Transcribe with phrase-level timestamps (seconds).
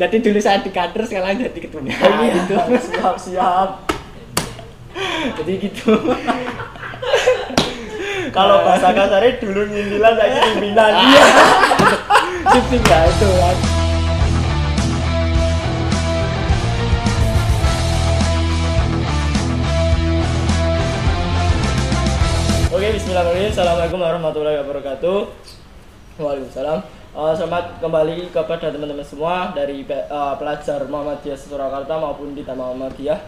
[0.00, 2.54] jadi dulu saya di kader sekarang jadi ketua Iya, gitu
[2.88, 3.68] siap siap.
[5.36, 5.92] jadi gitu
[8.30, 10.92] Kalau bahasa kasarnya dulu nyindilan saya pimpinan.
[10.94, 11.24] Iya.
[12.46, 13.56] Sip ya itu kan
[22.70, 23.50] Oke, bismillahirrahmanirrahim.
[23.52, 25.18] Assalamualaikum warahmatullahi wabarakatuh.
[26.22, 26.99] Waalaikumsalam.
[27.10, 33.18] Eh, selamat kembali kepada teman-teman semua dari eh, pelajar Muhammadiyah Surakarta maupun di Taman Muhammadiyah.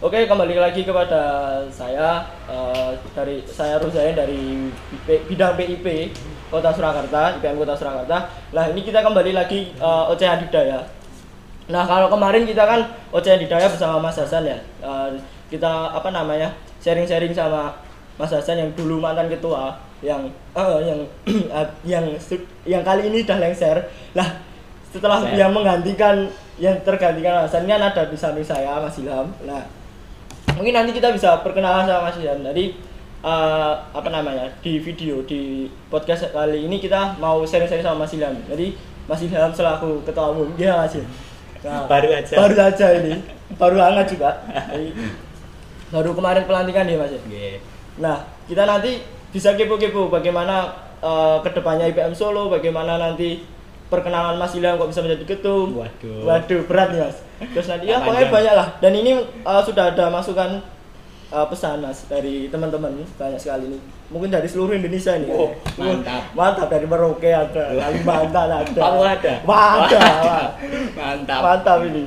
[0.00, 1.22] Oke, kembali lagi kepada
[1.68, 4.72] saya eh, dari saya Ruzain dari
[5.04, 6.16] B- bidang PIP
[6.48, 8.32] Kota Surakarta, IPM Kota Surakarta.
[8.56, 10.80] Nah, ini kita kembali lagi eh, Ocehan Didaya.
[11.64, 12.80] Nah kalau kemarin kita kan
[13.12, 15.08] Ocehan Didaya bersama Mas Hasan ya Eh,
[15.52, 16.48] Kita apa namanya
[16.80, 17.76] sharing-sharing sama
[18.16, 20.22] Mas Hasan yang dulu mantan ketua Yang
[20.52, 21.00] eh, yang
[21.96, 23.76] yang su- yang kali ini udah lengser.
[24.12, 24.28] Lah
[24.92, 26.28] setelah yang menggantikan
[26.60, 29.32] yang tergantikan kan ada di samping saya Mas Ilham.
[29.48, 29.64] Nah
[30.54, 32.44] mungkin nanti kita bisa perkenalan sama Mas Ilham.
[32.44, 32.76] Jadi
[33.24, 38.36] eh, apa namanya di video di podcast kali ini kita mau sharing-sharing sama Mas Ilham.
[38.44, 38.76] Jadi
[39.08, 41.08] Mas Ilham selaku ketua umum dia Mas Ilham.
[41.64, 42.36] Nah, Baru aja.
[42.36, 43.24] baru aja ini.
[43.56, 44.36] Baru hangat juga.
[44.68, 44.92] Jadi,
[45.88, 47.48] baru kemarin pelantikan ya mas ya Oke.
[48.02, 48.18] nah
[48.50, 48.98] kita nanti
[49.34, 53.42] bisa kepo-kepo bagaimana eh, ke depannya IPM Solo bagaimana nanti
[53.84, 56.22] perkenalan Mas Ilham kok bisa menjadi ketum Waduh.
[56.24, 60.06] waduh berat nih mas terus nanti ya pokoknya banyak lah dan ini eh, sudah ada
[60.08, 60.62] masukan
[61.28, 66.22] eh, pesan mas dari teman-teman banyak sekali nih mungkin dari seluruh Indonesia nih Oh, mantap.
[66.32, 69.32] mantap dari Merauke ada Kalimantan ada Papua ada?
[69.42, 70.46] Wah, ada wah.
[70.98, 72.04] mantap Mantap ini.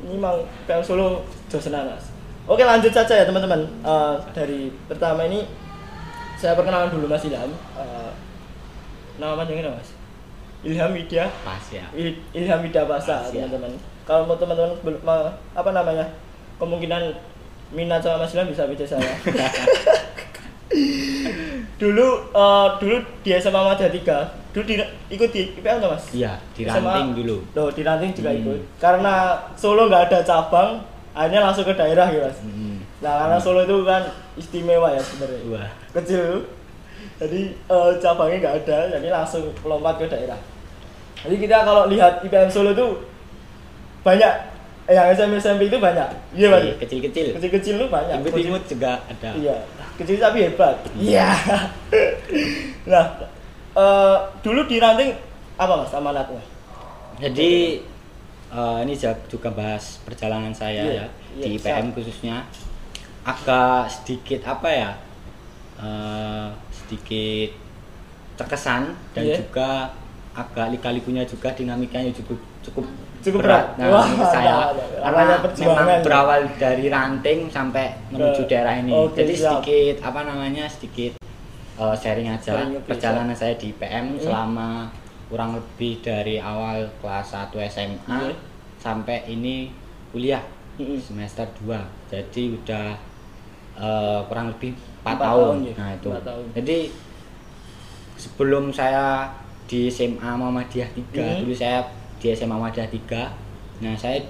[0.00, 2.08] Ini memang PM Solo Josenan Mas.
[2.44, 3.64] Oke lanjut saja ya teman-teman.
[3.80, 5.44] Eh, dari pertama ini
[6.40, 7.52] saya perkenalan dulu Mas Ilham.
[7.76, 8.10] Eh,
[9.16, 9.92] nama panjangnya Mas?
[10.60, 11.24] Ilham Widya.
[11.40, 13.44] pas ya Il- Ilham Widya Basa Pas, ya.
[13.44, 13.72] teman-teman.
[14.02, 14.72] Kalau mau teman-teman
[15.52, 16.04] apa namanya
[16.56, 17.12] kemungkinan
[17.70, 19.12] minat sama Mas Ilham bisa bisa saya.
[21.76, 24.74] dulu eh, dulu di SMA Madya 3 dulu di,
[25.08, 26.04] ikut di IPM tuh Mas?
[26.12, 28.40] iya di ranting dulu Loh, di ranting juga Hmm.
[28.40, 28.60] ikut.
[28.76, 29.14] Karena
[29.54, 30.76] Solo nggak ada cabang,
[31.12, 32.38] akhirnya langsung ke daerah gitu, Mas.
[32.40, 32.79] Hmm.
[33.00, 34.02] Nah, karena Solo itu kan
[34.36, 35.40] istimewa ya sebenarnya.
[35.48, 36.44] wah Kecil.
[37.16, 40.36] Jadi eh, cabangnya nggak ada, jadi langsung lompat ke daerah.
[41.20, 42.86] Jadi kita kalau lihat IPM Solo itu
[44.00, 44.32] banyak
[44.84, 46.08] eh, yang SMP SMP itu banyak.
[46.32, 46.60] Iya, Mas.
[46.62, 48.16] Iya, kecil-kecil Kecil-kecil itu banyak.
[48.20, 49.56] imut-imut juga ada Iya,
[49.96, 50.76] kecil tapi hebat.
[50.94, 51.28] Iya.
[52.92, 53.04] nah,
[53.74, 55.12] eh, dulu di ranting
[55.56, 56.40] apa Mas amanatnya?
[57.18, 57.76] jadi
[58.50, 58.92] eh, ini
[59.26, 61.06] juga bahas perjalanan saya Iya, ya
[61.36, 62.48] iya, di IPM khususnya
[63.22, 64.90] agak sedikit apa ya
[65.76, 67.50] eh, sedikit
[68.34, 68.82] terkesan
[69.12, 69.36] dan Iya.
[69.36, 69.92] juga
[70.32, 72.86] agak lika-likunya juga dinamikanya cukup cukup
[73.20, 73.76] Cukup berat.
[73.76, 79.32] nah, Wah, saya karena memang berawal dari ranting sampai menuju Ke- daerah ini oke, jadi
[79.34, 79.60] siap.
[79.60, 81.12] sedikit apa namanya sedikit
[81.76, 84.20] eh, sharing aja Sharing, perjalanan saya di IPM Hmm.
[84.22, 84.68] selama
[85.28, 88.32] kurang lebih dari awal kelas 1 SMA Iya.
[88.78, 89.68] sampai ini
[90.08, 90.40] kuliah
[90.74, 90.96] Mm-mm.
[90.96, 91.76] semester 2
[92.08, 92.86] jadi udah
[93.80, 95.40] eh, kurang lebih 4, Empat tahun.
[95.40, 95.74] tahun, ya.
[95.74, 96.44] nah itu Empat tahun.
[96.54, 96.78] jadi
[98.16, 99.32] sebelum saya
[99.64, 101.40] di SMA Muhammadiyah 3 Mhm.
[101.42, 101.78] dulu saya
[102.16, 103.20] di SMA Muhammadiyah 3
[103.80, 104.20] nah saya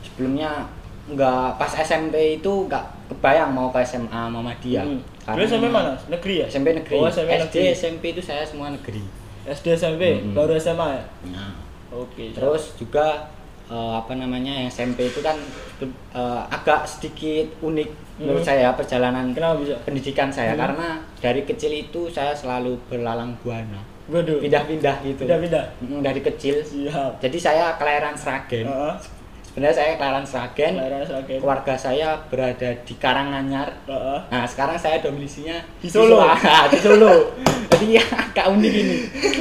[0.00, 0.62] sebelumnya
[1.06, 5.02] nggak pas SMP itu nggak kebayang mau ke SMA Muhammadiyah Hmm.
[5.24, 5.90] Karena Dulu SMP mana?
[6.06, 6.46] Negeri ya?
[6.46, 7.66] SMP negeri Oh, SMP SD negeri.
[7.72, 9.02] SMP itu saya semua negeri
[9.44, 10.34] SD SMP, Mm-mm.
[10.34, 11.02] baru SMA ya?
[11.28, 11.50] nah
[11.88, 12.30] Oke.
[12.30, 13.26] Terus juga
[13.66, 15.34] eh, apa namanya yang SMP itu kan
[15.80, 18.48] eh, agak sedikit unik menurut Hmm.
[18.48, 19.76] saya perjalanan kenapa bisa?
[19.82, 20.62] pendidikan saya Hmm.
[20.62, 24.38] karena dari kecil itu saya selalu berlalang buana Waduh.
[24.38, 25.64] pindah-pindah gitu Pindah-pindah.
[26.00, 27.18] Dari kecil Siap.
[27.18, 28.94] jadi saya kelahiran Sragen Heeh.
[29.42, 31.38] sebenarnya saya kelahiran Sragen Kelahiran Sragen.
[31.42, 34.18] keluarga saya berada di Karanganyar Heeh.
[34.30, 36.22] nah sekarang saya domisilinya Di Solo.
[36.72, 37.34] Di Solo
[37.70, 38.96] jadi ya agak unik ini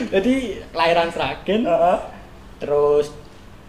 [0.09, 0.33] jadi
[0.67, 1.97] kelahiran Sragen Heeh.
[2.57, 3.13] terus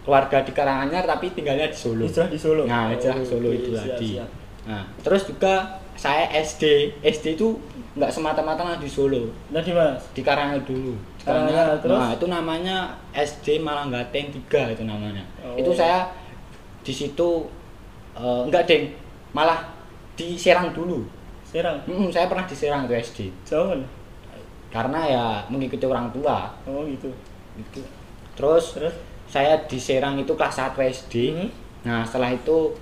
[0.06, 2.06] keluarga di Karanganyar tapi tinggalnya di Solo.
[2.06, 2.62] Hijrah di Solo.
[2.64, 4.08] Nah, hijrah ke Solo Oke, itu siap, tadi.
[4.14, 4.28] siap.
[4.66, 5.54] Nah, terus juga
[5.98, 6.94] saya SD.
[7.02, 7.58] SD itu
[7.98, 9.98] nggak semata-mata di Solo, Nah, di mana?
[10.14, 10.94] di Karanganyar dulu.
[11.18, 11.98] Di Karanganyar, terus?
[11.98, 12.76] Nah, itu namanya
[13.10, 15.26] SD Malanggateng 3 itu namanya.
[15.42, 15.58] Oh.
[15.58, 16.06] Itu saya
[16.80, 17.50] di situ
[18.14, 18.94] eh, enggak, Deng.
[19.34, 19.66] Malah
[20.14, 21.02] di Serang dulu.
[21.42, 21.82] Serang.
[21.84, 23.18] Mm, saya pernah di Serang itu SD.
[23.44, 23.80] Jauh kan?
[24.66, 27.08] Karena ya mengikuti orang tua Oh, gitu.
[27.56, 27.80] gitu.
[28.36, 28.92] Terus Terus?
[29.26, 31.14] Saya di Serang itu kelas 1 SD.
[31.32, 31.48] Hmm.
[31.82, 32.74] Nah, setelah itu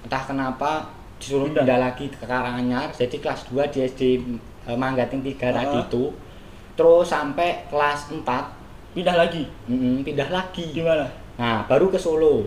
[0.00, 1.64] entah kenapa disuruh Pindah.
[1.64, 2.88] pindah lagi ke Karanganyar.
[2.90, 4.02] Jadi kelas 2 di SD
[4.64, 5.82] eh, Manggating 3 tadi Ah.
[5.82, 6.12] itu.
[6.74, 8.54] Terus sampai kelas 4
[8.90, 9.44] Pindah lagi.
[9.66, 11.04] mm, pindah lagi Di mana?
[11.36, 12.46] Nah, baru ke Solo.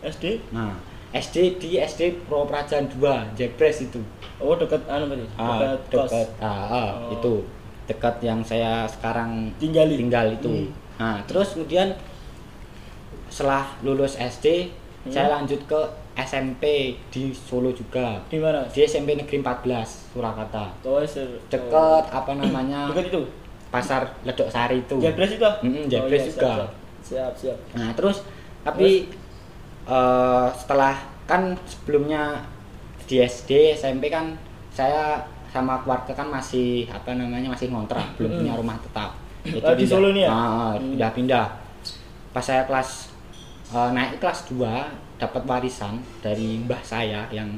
[0.00, 0.74] SD Nah,
[1.10, 3.98] SD di SD Pro Prajan 2, Jebres itu.
[4.38, 7.10] oh deket anu berarti Ah, dekat kos dekat ah, ah, Oh.
[7.10, 7.34] itu.
[7.86, 10.46] Dekat yang saya sekarang tinggali tinggal itu.
[10.46, 10.70] Hmm.
[10.96, 11.90] Nah, terus kemudian
[13.28, 15.14] setelah lulus SD, Hmm.
[15.14, 15.80] saya lanjut ke
[16.18, 16.64] SMP
[17.08, 18.18] di Solo juga.
[18.26, 20.74] di mana Di SMP Negeri 14 Surakarta.
[20.82, 20.98] oh
[21.46, 22.90] Dekat apa namanya?
[22.90, 23.22] dekat itu
[23.70, 24.98] Pasar Ledok Sari itu.
[24.98, 25.54] Jabres itu ah?
[25.62, 26.50] Mm-mm, Oh, Jabres iya, juga.
[26.50, 26.70] siap
[27.00, 27.58] siap, siap.
[27.78, 28.26] Nah, terus
[28.60, 29.06] tapi
[29.86, 30.94] eh, setelah
[31.24, 32.42] kan sebelumnya
[33.06, 34.34] di SD, SMP kan
[34.68, 39.14] saya sama keluarga kan masih apa namanya masih ngontrak, belum punya rumah tetap.
[39.62, 40.28] Oh, di Solo nih ya?
[40.28, 40.92] Ah, ah, Hmm.
[40.92, 41.46] pindah-pindah.
[42.34, 43.07] Pas saya kelas
[43.70, 44.64] eh, naik kelas 2
[45.16, 47.48] dapat warisan dari mbah saya yang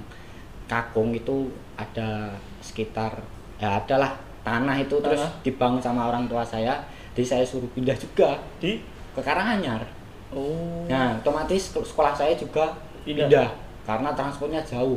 [0.65, 2.31] kakung itu ada
[2.61, 3.11] sekitar
[3.57, 5.43] ya adalah tanah itu terus Tanah.
[5.43, 6.73] dibangun sama orang tua saya.
[7.11, 8.81] Jadi saya suruh pindah juga di
[9.11, 9.83] ke Karanganyar.
[10.31, 12.71] oh Nah, otomatis ke- sekolah saya juga
[13.03, 13.27] Pindah.
[13.27, 13.49] pindah,
[13.83, 14.97] karena transportnya jauh.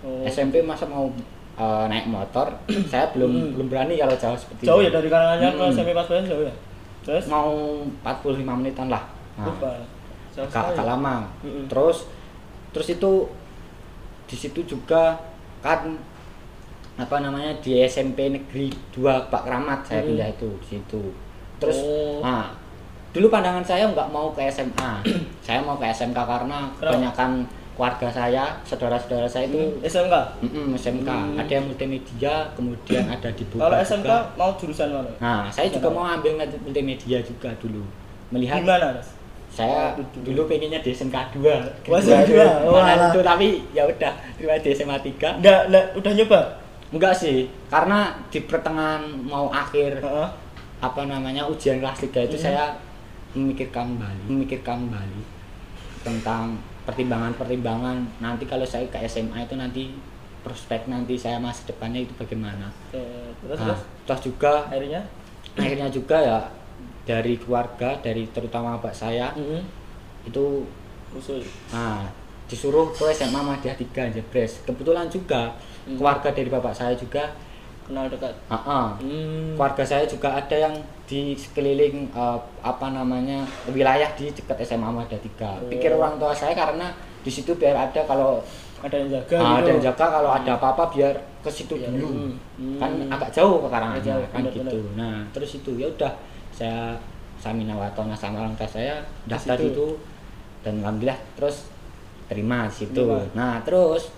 [0.00, 0.22] oh.
[0.24, 1.10] SMP masa mau
[1.54, 2.46] eh, naik motor,
[2.86, 3.50] saya belum Hmm.
[3.52, 5.74] belum berani kalau jauh seperti jauh ya dari Karanganyar ke Mm-mm.
[5.74, 6.54] SMP pas jauh ya
[7.02, 9.02] terus Mau 45 menitan lah.
[9.36, 9.70] Nah, lupa
[10.38, 11.24] Agak lama.
[11.40, 11.64] Mm-mm.
[11.66, 12.04] Terus
[12.70, 13.12] terus itu
[14.24, 15.16] di situ juga
[15.60, 15.96] kan
[16.96, 20.08] apa namanya di SMP Negeri 2 Pak Kramat saya Mm.
[20.10, 21.02] pindah itu di situ.
[21.56, 22.20] Terus Oh.
[22.20, 22.52] nah
[23.12, 24.92] dulu pandangan saya nggak mau ke SMA.
[25.46, 26.80] saya mau ke SMK karena Kenapa?
[26.82, 27.30] kebanyakan
[27.72, 31.08] keluarga saya, saudara-saudara saya itu Hmm, SMK mm-mm, SMK.
[31.08, 31.36] Hmm.
[31.36, 33.84] Ada yang multimedia, kemudian ada di Buka kalau juga.
[33.84, 35.96] SMK mau jurusan mana Nah, saya juga Kenapa?
[35.98, 37.84] mau ambil multimedia juga dulu.
[38.26, 39.08] Melihat di mana mas
[39.56, 42.68] saya Oh, dulu pengennya di SMK 2 Wah, SMK 2.
[42.68, 46.40] Oh, itu tapi ya udah cuma di SMA 3 enggak enggak udah nyoba?
[46.92, 47.98] Enggak sih karena
[48.28, 50.28] di pertengahan mau akhir Heeh.
[50.78, 52.44] apa namanya ujian kelas 3 itu Mhm.
[52.44, 52.76] saya
[53.32, 55.20] memikirkan kembali memikirkan kembali
[56.02, 57.98] tentang pertimbangan-pertimbangan.
[58.20, 59.90] Nanti kalau saya ke SMA itu nanti
[60.40, 62.70] prospek nanti saya masa depannya itu bagaimana.
[62.92, 63.80] Terus nah, terus?
[64.06, 65.02] terus juga akhirnya?
[65.56, 66.38] akhirnya juga ya
[67.06, 69.62] dari keluarga dari terutama bapak saya Mm-mm.
[70.24, 70.66] itu
[71.10, 71.38] usul
[71.70, 72.02] Nah,
[72.44, 74.62] disuruh ke SMA Madya 3 Jebres.
[74.62, 75.94] Kebetulan juga Hmm.
[75.94, 77.30] keluarga dari bapak saya juga,
[77.82, 78.86] kenal dekat ah, ah.
[78.98, 79.54] hmm.
[79.54, 80.74] keluarga saya juga ada yang
[81.04, 85.30] di sekeliling eh, apa namanya wilayah di dekat SMA Madya 3.
[85.46, 85.70] Oh.
[85.70, 86.90] Pikir orang tua saya karena
[87.22, 88.42] di situ biar ada kalau
[88.76, 91.86] ada yang jaga ah, gitu ada yang jaga kalau ada apa-apa biar ke situ Iya,
[91.88, 92.06] dulu.
[92.58, 92.76] hmm.
[92.76, 93.06] Kan Hmm.
[93.08, 94.66] agak jauh ke Karanganyar kan benar-benar.
[94.66, 94.78] gitu.
[94.94, 96.10] Nah, terus itu ya udah
[96.56, 96.96] saya
[97.36, 98.96] Samina Watona sama orang tua saya
[99.28, 100.00] daftar itu
[100.64, 101.68] dan alhamdulillah terus
[102.26, 102.96] terima di situ.
[102.96, 103.22] Terima.
[103.36, 104.08] Nah, terus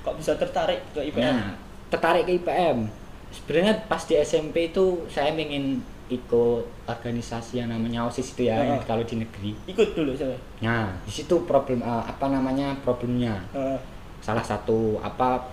[0.00, 1.52] kok bisa tertarik ke IPM nah,
[1.90, 2.86] tertarik ke IPM.
[3.28, 8.80] Sebenarnya pas di SMP itu saya ingin ikut organisasi yang namanya OSIS itu ya yang
[8.88, 9.52] kalau di negeri.
[9.68, 10.32] ikut dulu saya
[10.64, 13.36] Nah, di situ problem eh, apa namanya problemnya.
[13.52, 13.76] Heeh.
[14.24, 15.44] Salah satu apa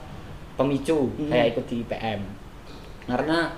[0.55, 1.27] pemicu Mhm.
[1.27, 2.21] saya ikut di IPM.
[3.11, 3.51] Karena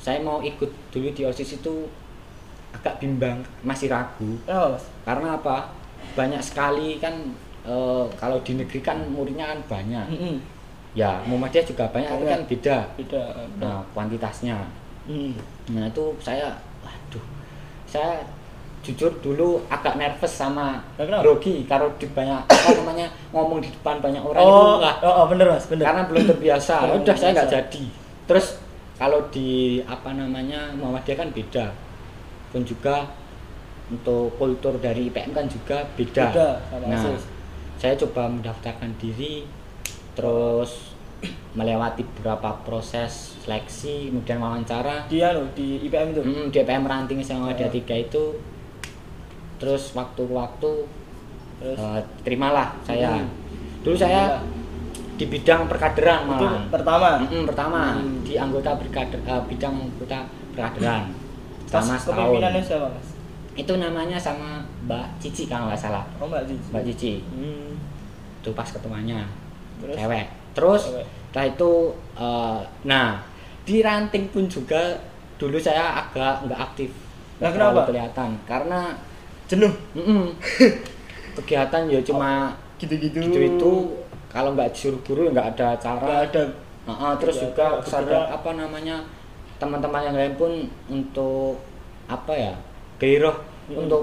[0.00, 1.74] saya mau ikut dulu di OSIS itu
[2.74, 4.38] agak bimbang, masih ragu.
[4.46, 5.70] mas Karena apa?
[6.14, 7.14] Banyak sekali kan
[7.66, 10.06] eh, kalau di negeri kan muridnya kan banyak.
[10.10, 10.36] Mm-mm.
[10.90, 12.78] Ya, Muhammadiyah juga banyak, tapi kan beda.
[12.98, 13.22] beda
[13.62, 14.58] Nah, kuantitasnya.
[15.06, 15.38] Hmm.
[15.70, 16.50] Nah, itu saya
[16.82, 17.22] waduh.
[17.86, 18.26] Saya
[18.80, 24.24] jujur dulu agak nervous sama grogi kalau di banyak apa namanya ngomong di depan banyak
[24.24, 26.74] orang itu oh, wah, oh, oh, bener mas bener karena belum terbiasa.
[26.96, 27.84] Udah saya nggak jadi.
[28.24, 28.46] Terus
[28.96, 31.66] kalau di apa namanya Muhammadiyah kan beda.
[32.50, 33.06] Pun juga
[33.90, 36.30] untuk kultur dari IPM kan juga beda.
[36.30, 36.50] Beda
[36.86, 37.18] nah,
[37.74, 39.42] saya coba mendaftarkan diri
[40.14, 40.94] terus
[41.52, 45.04] melewati beberapa proses seleksi kemudian wawancara.
[45.10, 46.22] Di anu di IPM itu?
[46.22, 47.72] Hmm, di IPM ranting sama ada Oh.
[47.72, 48.24] tiga itu.
[49.60, 50.72] Terus waktu-waktu
[51.60, 51.76] terus?
[51.76, 53.20] eh, terimalah saya.
[53.20, 53.28] Hmm.
[53.80, 54.36] dulu saya
[55.16, 56.68] di bidang perkaderan itu malah.
[56.68, 57.08] pertama?
[57.24, 57.96] Mm-mm, pertama.
[57.96, 58.20] Hmm.
[58.20, 60.18] di anggota berkader eh, bidang anggota
[60.52, 61.08] perkaderan
[61.70, 62.40] selama setahun.
[62.66, 63.08] Siapa mas?
[63.54, 66.02] Itu namanya sama Mbak Cici kalau nggak salah.
[66.18, 66.68] Oh mbak Cici.
[66.74, 67.12] Mbak Cici.
[67.30, 67.70] Hmm.
[68.40, 69.20] itu pas ketuanya.
[69.78, 69.94] Terus?
[69.94, 70.26] Cewek.
[70.56, 71.06] Terus Cewek.
[71.30, 71.72] setelah itu
[72.16, 73.08] eh, nah
[73.62, 74.96] di ranting pun juga
[75.36, 76.90] dulu saya agak nggak aktif.
[77.38, 77.84] Nah, kenapa?
[77.86, 78.30] kelihatan.
[78.44, 78.92] Karena
[79.46, 79.72] jenuh.
[79.96, 80.28] Mm-mm,
[81.36, 83.20] kegiatan ya cuma gitu-gitu.
[83.20, 83.72] gitu itu.
[84.30, 86.00] Kalau nggak disuruh guru ya nggak ada cara.
[86.06, 86.42] Nggak ada.
[86.80, 87.80] Heeh, terus Nggak juga ada.
[87.84, 88.96] kesadaran apa namanya
[89.60, 90.52] teman-teman yang lain pun
[90.88, 91.60] untuk
[92.06, 92.54] apa ya
[92.96, 93.36] gairah
[93.68, 93.86] Mm.
[93.86, 94.02] untuk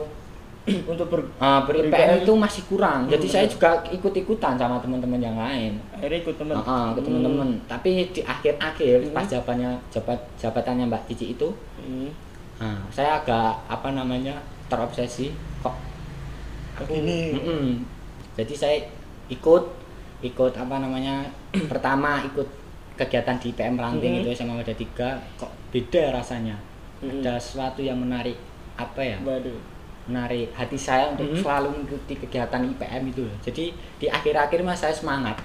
[0.91, 3.53] untuk ber uh, ber-IPM itu masih kurang jadi Hmm, saya benar.
[3.55, 8.97] juga ikut-ikutan sama teman-teman yang lain akhirnya ikut teman Heeh, ke teman-teman tapi di akhir-akhir
[9.01, 9.11] Hmm.
[9.11, 12.11] pas jabatannya jabat jabatannya Mbak Cici itu Hmm.
[12.57, 15.75] nah, saya agak apa namanya terobsesi kok
[16.83, 17.63] gini Mm-mm.
[18.35, 18.77] jadi saya
[19.27, 19.63] ikut
[20.21, 21.27] ikut apa namanya
[21.71, 22.47] pertama ikut
[22.97, 24.23] kegiatan di PM ranting Mm-mm.
[24.25, 26.57] itu SMA Wadah 3 kok beda rasanya
[26.99, 27.21] Mm-mm.
[27.21, 28.35] ada sesuatu yang menarik
[28.75, 29.55] apa ya waduh
[30.05, 31.39] menarik hati saya untuk Mm-mm.
[31.39, 35.37] selalu mengikuti kegiatan IPM itu jadi di akhir-akhir mas saya semangat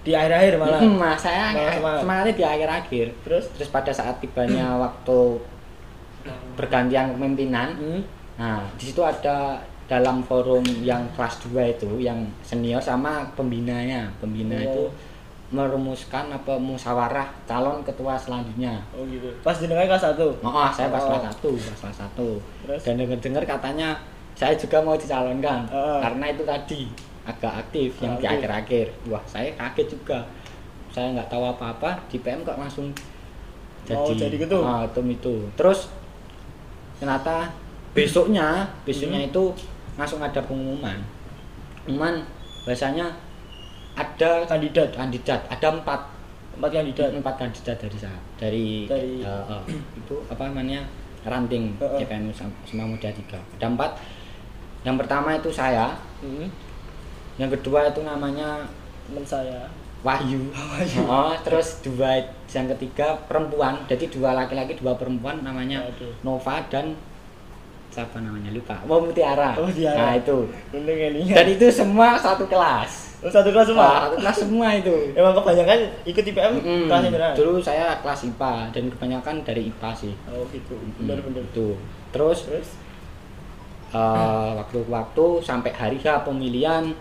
[0.00, 2.00] di akhir-akhir malah Mm, mas saya Malah semangat.
[2.00, 5.18] semangatnya di akhir-akhir terus terus pada saat tibanya waktu
[6.54, 8.02] bergantian kepemimpinan hmm.
[8.38, 9.58] Nah, di situ ada
[9.90, 14.06] dalam forum yang kelas 2 itu yang senior sama pembinanya.
[14.22, 14.62] Pembina Oh.
[14.62, 14.84] itu
[15.48, 18.76] merumuskan apa musyawarah calon ketua selanjutnya.
[18.92, 21.08] oh gitu pas jenengan kelas satu Oh, saya pas Oh.
[21.10, 22.36] kelas 1, pas kelas 1.
[22.62, 22.80] Terus?
[22.84, 23.88] Dan dengar-dengar katanya
[24.32, 25.98] saya juga mau dicalonkan Oh.
[25.98, 26.80] karena itu tadi
[27.24, 28.86] agak aktif yang di akhir-akhir.
[29.06, 30.20] Wah, saya kaget juga.
[30.88, 32.88] Saya nggak tahu apa-apa di PM kok langsung
[33.84, 34.60] jadi Oh, jadi ketum?
[34.60, 35.34] Ah, ketum itu.
[35.54, 35.88] Terus
[36.96, 37.48] ternyata
[37.92, 39.28] besoknya besoknya Hmm.
[39.28, 39.44] itu
[39.94, 40.98] langsung ada pengumuman
[41.82, 42.20] pengumuman
[42.64, 43.06] bahasanya
[43.98, 44.88] ada kandidat.
[44.94, 45.40] Kandidat.
[45.50, 46.00] Ada empat.
[46.54, 47.08] Empat kandidat.
[47.10, 49.62] Empat kandidat dari saya dari, Dari- eh, eh,
[49.98, 50.86] itu apa namanya
[51.26, 51.98] ranting Heeh.
[52.06, 52.30] CPM
[52.62, 53.38] Semua Muda tiga.
[53.58, 53.90] Ada empat.
[54.86, 55.98] Yang pertama itu saya.
[56.22, 56.46] Hmm.
[57.38, 58.66] yang kedua itu namanya
[59.06, 59.70] teman saya.
[60.02, 60.50] Wahyu,
[61.10, 62.18] Oh, terus dua
[62.50, 63.78] yang ketiga perempuan.
[63.86, 66.10] Jadi dua laki-laki dua perempuan namanya Aduh.
[66.26, 66.98] Nova dan
[67.98, 68.78] siapa namanya lupa.
[68.86, 69.58] Mau Mutiara.
[69.58, 69.98] Oh, Mutiara.
[69.98, 70.46] nah itu.
[70.70, 71.26] Untung ini.
[71.26, 73.18] Dan itu semua satu kelas.
[73.18, 73.82] Oh, satu kelas semua?
[73.82, 74.94] Wah, satu kelas semua itu.
[75.18, 76.86] Emang kebanyakan ikut IPM Mm-mm.
[76.86, 80.14] kelasnya berapa dulu saya kelas IPA dan kebanyakan dari IPA sih.
[80.30, 80.78] Oh gitu.
[81.02, 81.74] Benar-benar itu.
[82.14, 82.68] Terus terus?
[83.88, 86.94] eh, waktu-waktu sampai hari H pemilihan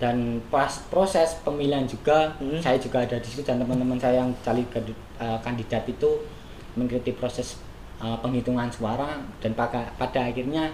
[0.00, 2.56] dan pas proses pemilihan juga Hmm.
[2.56, 6.24] saya juga ada di situ dan teman-teman saya yang cari eh, kandidat itu
[6.72, 7.60] mengikuti proses
[8.00, 10.72] eh, penghitungan suara dan pada, pada akhirnya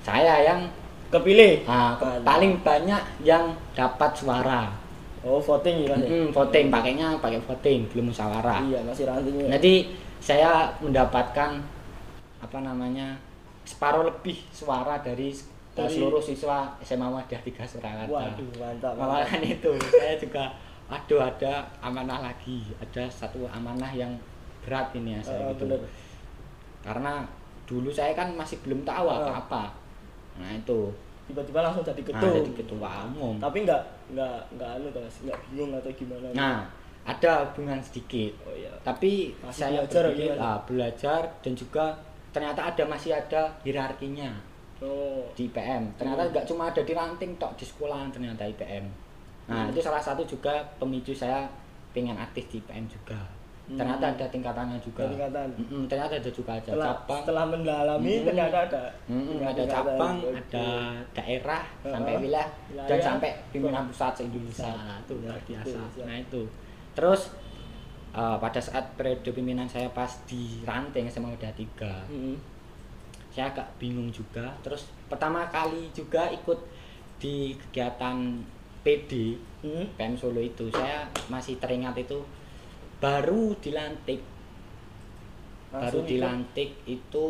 [0.00, 0.60] saya yang
[1.08, 2.22] kepilih ke- Mantap.
[2.22, 4.70] paling banyak yang dapat suara
[5.22, 6.06] oh voting ya ya?
[6.16, 9.74] Mm, voting pakainya pakai voting belum musyawarah iya masih rantingnya jadi
[10.18, 11.62] saya mendapatkan
[12.38, 13.18] apa namanya
[13.62, 15.34] separuh lebih suara dari,
[15.72, 18.06] Dari- seluruh siswa SMA Wadah 3 Surakarta.
[18.08, 20.44] waduh mantap Malahan itu saya juga
[20.86, 24.14] aduh ada amanah lagi, ada satu amanah yang
[24.62, 25.66] berat ini ya saya Ah, gitu.
[25.66, 25.82] bener.
[26.86, 27.26] Karena
[27.64, 29.26] dulu saya kan masih belum tahu Ah.
[29.26, 29.64] apa-apa.
[30.38, 30.86] Nah, itu.
[31.26, 33.34] tiba-tiba langsung jadi Nah, ketum jadi ketua umum.
[33.36, 33.82] tapi nggak
[34.14, 36.62] nggak nggak anu nggak bingung atau gimana Nah,
[37.02, 38.30] ada hubungan sedikit.
[38.42, 41.84] oh iya tapi Masih saya belajar berpikir, ah, belajar dan juga
[42.30, 44.30] ternyata ada masih ada hierarkinya
[44.78, 46.30] oh di IPM ternyata Hmm.
[46.30, 48.86] nggak cuma ada di ranting tok di sekolahan ternyata IPM
[49.46, 49.70] nah Hmm.
[49.70, 51.42] itu salah satu juga pemicu saya
[51.90, 53.18] pengen aktif di IPM juga
[53.66, 53.74] Hmm.
[53.74, 55.48] ternyata ada tingkatannya juga Ada tingkatan.
[55.58, 58.22] Mm-mm, ternyata ada juga ada setelah cabang setelah mendalami Mm-mm.
[58.24, 59.66] ternyata ada Mm-mm, ada tingkatan.
[59.68, 60.38] cabang Oke.
[60.38, 60.66] ada
[61.12, 61.90] daerah Heeh.
[61.90, 62.86] sampai wilayah Wilayah.
[62.86, 64.70] dan sampai pimpinan pusat se Indonesia.
[64.70, 66.04] Nah, itu luar Itu, biasa siap.
[66.04, 66.42] nah itu
[66.92, 67.22] terus
[68.12, 71.58] eh, pada saat periode pimpinan saya pas di ranting SMA Muda 3
[72.06, 72.36] Mm-mm.
[73.28, 76.56] saya agak bingung juga terus pertama kali juga ikut
[77.16, 78.14] di kegiatan
[78.80, 79.90] PD Mm-mm.
[79.92, 82.22] PM Solo itu saya masih teringat itu
[82.98, 84.20] baru dilantik.
[85.68, 86.08] Baru Langsung ikut.
[86.08, 87.26] dilantik itu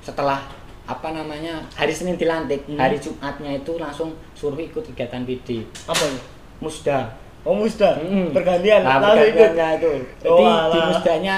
[0.00, 0.38] setelah
[0.86, 2.62] apa namanya hari Senin dilantik.
[2.64, 2.78] Hmm.
[2.78, 6.20] hari Jumatnya itu langsung suruh ikut kegiatan PD apa ini?
[6.56, 7.10] Musda.
[7.42, 7.94] Oh musda.
[7.96, 8.30] Mm-mm.
[8.30, 9.50] bergantian nah, langsung ikut.
[9.54, 9.92] itu.
[10.20, 10.78] Jadi Oh, di.
[10.88, 11.36] Musdanya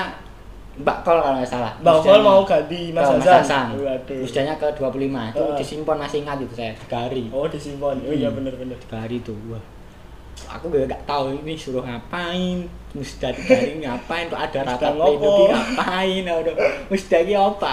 [0.79, 1.73] Mbak Kol kalau nggak salah.
[1.83, 3.67] Mbak Kol mau ganti Mas Hasan.
[4.07, 5.57] Musdanya ke 25 itu Heeh.
[5.59, 7.97] disimpan masih ingat itu saya tiga hari oh disimpan.
[7.99, 8.37] Oh iya Hmm.
[8.41, 9.61] bener-bener tiga hari itu wah
[10.47, 15.51] aku gak, gak tahu ini suruh ngapain musda hari ngapain tuh ada rapat ngopo?
[15.51, 16.57] Ngapain aduh.
[16.87, 17.73] Musda ini apa?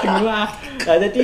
[0.00, 0.38] Semua
[0.82, 1.22] nah, jadi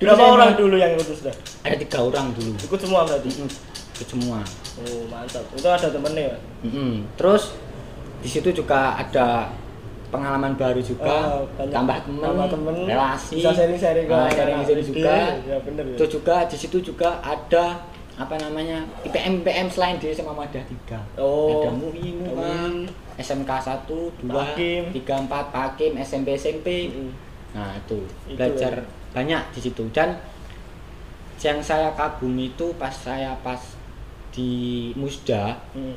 [0.00, 2.56] berapa orang dulu yang ikut sudah ada tiga orang dulu.
[2.56, 3.28] Ikut semua berarti?
[3.36, 3.50] Mm,
[3.94, 4.38] ikut semua.
[4.80, 5.44] Oh mantap.
[5.52, 6.92] Itu ada temennya ya Mm-mm.
[7.14, 7.52] terus
[8.20, 9.48] di situ juga ada
[10.10, 11.06] pengalaman baru juga.
[11.06, 13.34] Ah, banyak- tambah temen, tambah temen, relasi.
[13.38, 14.90] Bisa sharing-sharing ke ah, anak-anak sharing-sharing SD.
[14.98, 15.14] juga.
[15.46, 15.94] Ya, bener ya.
[15.94, 17.64] itu juga di situ juga ada
[18.20, 21.64] apa namanya IPM IPM selain di SMA Madah 3 Oh.
[21.64, 22.36] ada MUI MUA
[22.68, 22.84] MUI.
[23.16, 24.82] SMK 1 2 Pakim.
[24.92, 27.10] 3 4 Pakim SMP SMP Mm-mm.
[27.50, 27.96] nah itu
[28.26, 28.84] Itu belajar ya.
[29.10, 30.20] banyak di situ dan
[31.40, 33.58] yang saya kagumi itu pas saya pas
[34.30, 34.50] di
[34.94, 35.96] Musda Hmm.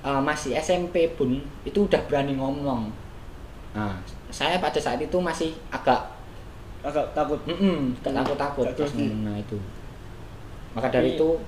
[0.00, 2.88] eh, masih SMP pun itu udah berani ngomong
[3.70, 6.00] nah saya pada saat itu masih agak
[6.80, 9.12] agak takut mm takut takut grogi.
[9.20, 9.60] nah itu
[10.72, 11.38] maka dari itu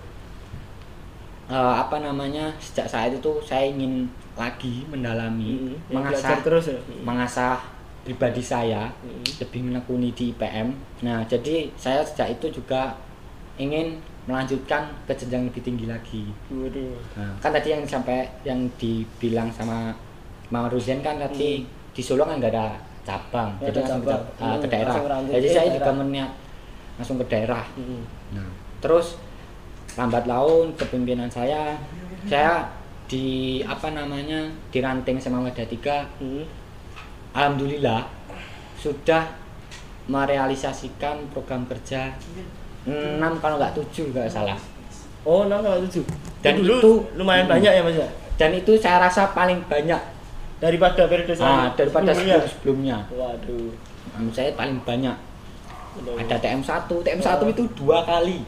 [1.47, 5.77] eh, apa namanya sejak saat itu saya ingin lagi mendalami.
[5.91, 7.59] Ya, mengasah terus ya mengasah
[8.01, 9.21] pribadi saya Hmm.
[9.39, 10.73] lebih menekuni di IPM.
[11.03, 12.97] Nah, jadi saya sejak itu juga
[13.57, 16.23] ingin melanjutkan ke jenjang lebih tinggi lagi.
[16.49, 16.97] Waduh.
[17.13, 19.93] Nah, kan tadi yang sampai yang dibilang sama
[20.49, 24.23] Mama Ruzen kan tadi di Solo kan nggak ada cabang, Nggak jadi ada ke, cabang.
[24.39, 24.95] ah, ke Hmm, daerah.
[24.95, 25.77] langsung lanjut Jadi ke saya daerah.
[25.77, 26.31] juga meniat
[26.97, 27.65] langsung ke daerah.
[27.75, 28.03] Hmm.
[28.33, 28.49] Nah,
[28.81, 29.17] terus
[29.93, 31.77] lambat laun kepemimpinan saya,
[32.25, 32.65] saya
[33.05, 33.27] di
[33.61, 36.45] apa namanya di ranting sama Media 3 Hmm.
[37.31, 38.07] Alhamdulillah
[38.75, 39.23] sudah
[40.07, 42.11] merealisasikan program kerja
[42.83, 42.93] 6
[43.37, 44.59] kalau nggak 7 nggak salah
[45.21, 46.01] Oh, 6 sama 7.
[46.41, 47.55] Dan dulu itu- lumayan Hmm.
[47.55, 48.09] banyak ya, Mas ya.
[48.35, 50.01] dan itu saya rasa paling banyak
[50.57, 51.73] Daripada periode ah, saya.
[51.75, 52.37] daripada sebelumnya.
[52.37, 53.69] sebelum sebelumnya Waduh.
[54.13, 55.17] menurut saya paling banyak
[56.17, 56.71] ada TM1
[57.01, 58.41] TM1 itu dua kali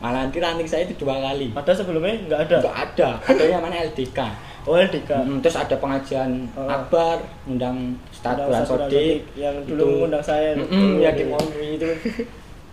[0.00, 2.56] malah nanti ranting saya itu dua kali Ada sebelumnya nggak ada.
[2.58, 4.20] nggak ada adanya mana LDK
[4.60, 5.08] Oh, LDK.
[5.08, 6.68] Mm, terus ada pengajian Oh.
[6.68, 9.92] akbar undang Ustadz Undang Bulan Sodik yang dulu itu.
[9.94, 10.52] mengundang saya.
[10.52, 11.30] Mm-mm, Oh, ya di iya.
[11.30, 11.88] Monri itu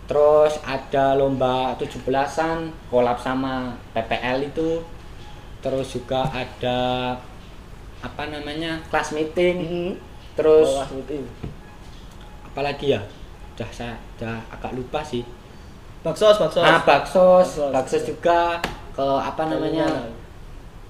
[0.04, 4.80] terus ada lomba 17-an kolab sama PPL itu
[5.58, 7.12] terus juga ada
[7.98, 9.90] apa namanya kelas meeting Mhm.
[10.32, 11.24] terus Oh, meeting.
[12.42, 13.00] apalagi ya
[13.52, 15.24] udah saya udah agak lupa sih
[16.00, 16.62] Baksos, baksos.
[16.62, 17.70] ah baksos Baksos.
[17.70, 18.62] baksos juga
[18.92, 19.86] ke apa namanya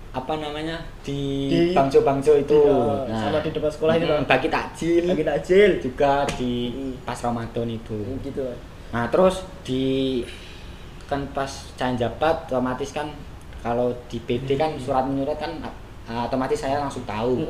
[0.09, 2.57] apa namanya di, Di- bangso bangso itu
[3.05, 4.25] Iya, sama di depan sekolah itu, mm, Pak.
[4.27, 5.71] bagi takjil Lagi takjil.
[5.81, 6.95] juga di Hmm.
[7.05, 8.45] pas Ramadan itu Hmm, Gitu.
[8.88, 10.25] Nah terus di
[11.05, 13.09] kan pas saya jabat otomatis kan
[13.59, 15.53] kalau di PD kan surat menyurat kan
[16.07, 17.45] otomatis saya langsung tahu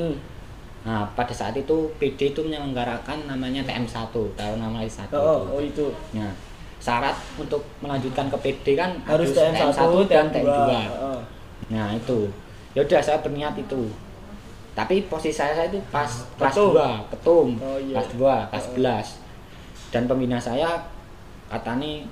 [0.81, 3.91] nah pada saat itu PD itu menyelenggarakan namanya TM1
[4.33, 5.87] tahun nama 1 Oh, itu oh, itu.
[6.13, 6.31] Nah,
[6.79, 9.75] syarat untuk melanjutkan ke PD kan Harus TM1
[10.07, 10.47] dan TM2.
[10.47, 10.71] TM2.
[10.71, 11.21] Heeh.
[11.69, 12.31] Nah, itu.
[12.71, 13.91] Ya udah saya berniat itu.
[14.73, 16.07] Tapi posisi saya, saya itu pas
[16.39, 16.71] kelas Ketum.
[16.73, 17.49] 2, ketum.
[17.59, 17.95] Oh, iya.
[17.95, 18.73] Kelas 2, kelas Oh.
[18.73, 19.09] 11.
[19.89, 20.71] Dan pembina saya
[21.47, 22.07] katanya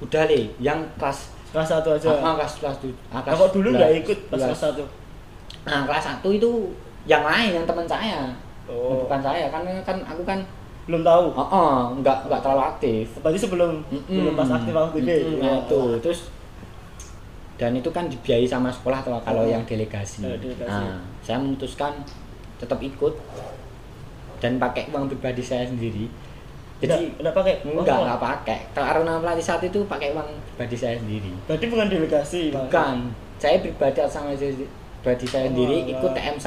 [0.00, 2.08] udah le, yang kelas Kelas 1 aja.
[2.16, 4.48] ah, kelas kelas tu- ah, Nah, kok dulu 11, nggak ikut pas 11.
[4.48, 4.84] kelas 1?
[5.62, 6.50] Nah, kelas 1 itu
[7.04, 8.26] yang lain yang teman saya.
[8.64, 9.04] Oh.
[9.04, 10.40] Bukan saya kan kan aku kan
[10.82, 11.24] Belum tahu.
[11.30, 13.06] oh, oh enggak enggak terlalu aktif.
[13.22, 14.10] Berarti sebelum Mm-mm.
[14.10, 15.58] belum pas aktif aktif Mm-mm, nah, Oh.
[15.62, 16.20] itu terus
[17.54, 19.46] dan itu kan dibiayai sama sekolah atau kalau Oh.
[19.46, 20.26] yang delegasi.
[20.26, 20.82] Eh, delegasi.
[20.82, 21.94] Nah, saya memutuskan
[22.58, 23.14] tetap ikut
[24.38, 26.10] dan pakai uang pribadi saya sendiri.
[26.82, 27.62] Jadi enggak pakai.
[27.62, 28.58] enggak Oh, enggak pakai.
[28.74, 31.30] Karena pelatih saat itu pakai uang pribadi saya sendiri.
[31.46, 32.42] Berarti bukan delegasi.
[32.50, 32.96] Bukan.
[33.38, 34.34] Saya pribadi sama
[35.02, 35.92] pribadi saya Oh, sendiri alah.
[35.92, 36.46] ikut TM1.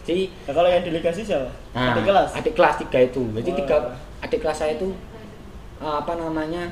[0.00, 1.50] Jadi Nah, kalau yang delegasi siapa?
[1.72, 2.30] Nah, Adik kelas.
[2.32, 3.22] Adik kelas 3 itu.
[3.34, 3.58] Jadi Wah.
[3.58, 3.76] tiga
[4.20, 4.88] adik kelas saya itu
[5.76, 6.62] eh, apa namanya?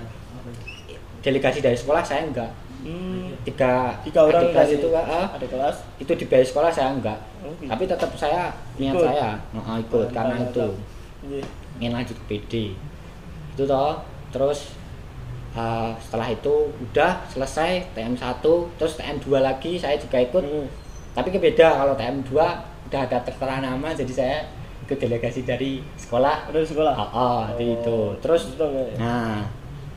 [1.20, 2.50] Delegasi dari sekolah saya enggak.
[2.80, 3.32] Hmm.
[3.42, 5.76] Tiga, Tiga orang adik kelas itu ah, adik kelas.
[5.98, 7.18] itu dibayar sekolah saya enggak.
[7.40, 7.66] Oh, gitu.
[7.66, 8.42] Tapi tetap saya
[8.76, 9.04] niat Ikut.
[9.04, 10.66] saya nah, ikut Mantap, karena itu
[11.24, 11.44] Iya.
[11.78, 12.52] ingin lanjut ke PD.
[13.52, 13.98] Itu toh.
[14.30, 14.76] Terus
[15.54, 18.42] eh, setelah itu udah selesai TM1
[18.74, 20.68] terus TM2 lagi saya juga ikut Hmm.
[21.14, 22.32] Tapi kebeda kalau TM2
[22.84, 24.36] udah ada tertera nama jadi saya
[24.82, 26.92] ikut delegasi dari sekolah Udah di sekolah.
[26.92, 28.94] oh, oh, di itu terus Gitu, ya.
[28.98, 29.40] nah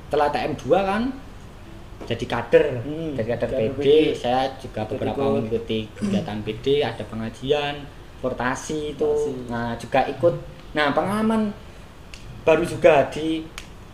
[0.06, 1.02] setelah TM2 kan
[2.00, 3.88] jadi kader Hmm, jadi kader PD, PD.
[4.14, 7.84] saya juga beberapa mengikuti kegiatan PD ada pengajian
[8.18, 9.32] portasi itu Portasi.
[9.48, 10.34] nah juga ikut
[10.72, 11.52] nah pengalaman
[12.44, 13.44] baru juga di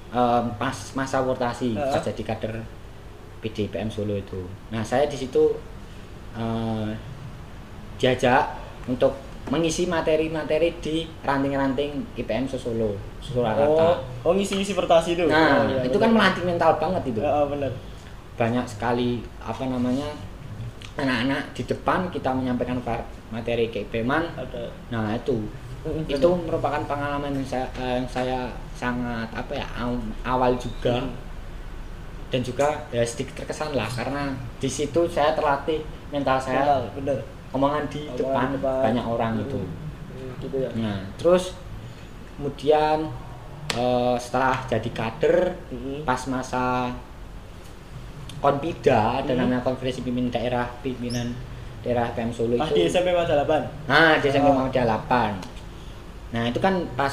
[0.10, 1.90] em, pas masa portasi Heeh.
[1.90, 2.54] pas jadi kader
[3.40, 5.56] PD PM Solo itu nah saya di situ
[6.34, 6.90] eh,
[7.98, 8.44] diajak
[8.88, 9.14] untuk
[9.52, 14.00] mengisi materi-materi di ranting-ranting IPM Solo Surakarta.
[14.24, 15.28] Oh, oh ngisi-ngisi pertasi itu.
[15.28, 17.20] Nah, Oh, iya, itu kan melatih mental banget itu.
[17.20, 17.72] Oh, benar.
[18.40, 20.08] Banyak sekali apa namanya
[20.96, 22.80] anak-anak di depan kita menyampaikan
[23.34, 23.84] materi ke.
[23.92, 24.64] Ada.
[24.94, 25.44] Nah, itu
[26.08, 31.04] itu merupakan pengalaman yang saya, yang saya sangat apa ya aw- awal juga
[32.32, 37.20] dan juga ya sedikit terkesan lah karena di situ saya terlatih mental saya benar.
[37.54, 38.82] Omongan di Omongan depan, depan.
[38.84, 39.44] banyak orang Hmm.
[39.44, 39.60] itu.
[39.62, 40.70] Hmm, gitu ya.
[40.76, 41.44] Nah, terus
[42.34, 42.98] kemudian
[43.72, 45.38] eh, setelah jadi kader
[45.68, 46.02] Hmm.
[46.04, 46.94] pas masa
[48.38, 49.40] konpida ada Hmm.
[49.40, 51.32] namanya konferensi pimpinan daerah pimpinan
[51.82, 52.76] daerah PM Solo Ah, itu.
[52.76, 53.64] di SMP Majalaban.
[53.86, 54.54] Nah, di SMP Oh.
[54.54, 55.36] Muhammadiyah 8.
[56.32, 57.12] Nah, itu kan pas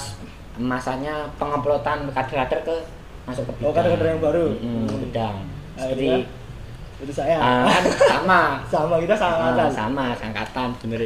[0.56, 2.76] masanya pengemplotan kader-kader ke
[3.24, 3.66] masuk ke bidang.
[3.66, 4.46] Oh, kader-kader yang baru.
[4.54, 4.98] Mm, Hmm.
[5.00, 5.36] bidang.
[5.76, 6.06] Seperti
[7.00, 7.36] Itu saya.
[7.36, 8.40] ah, kan sama.
[8.72, 11.00] sama kita sama Ah, sama angkatan bener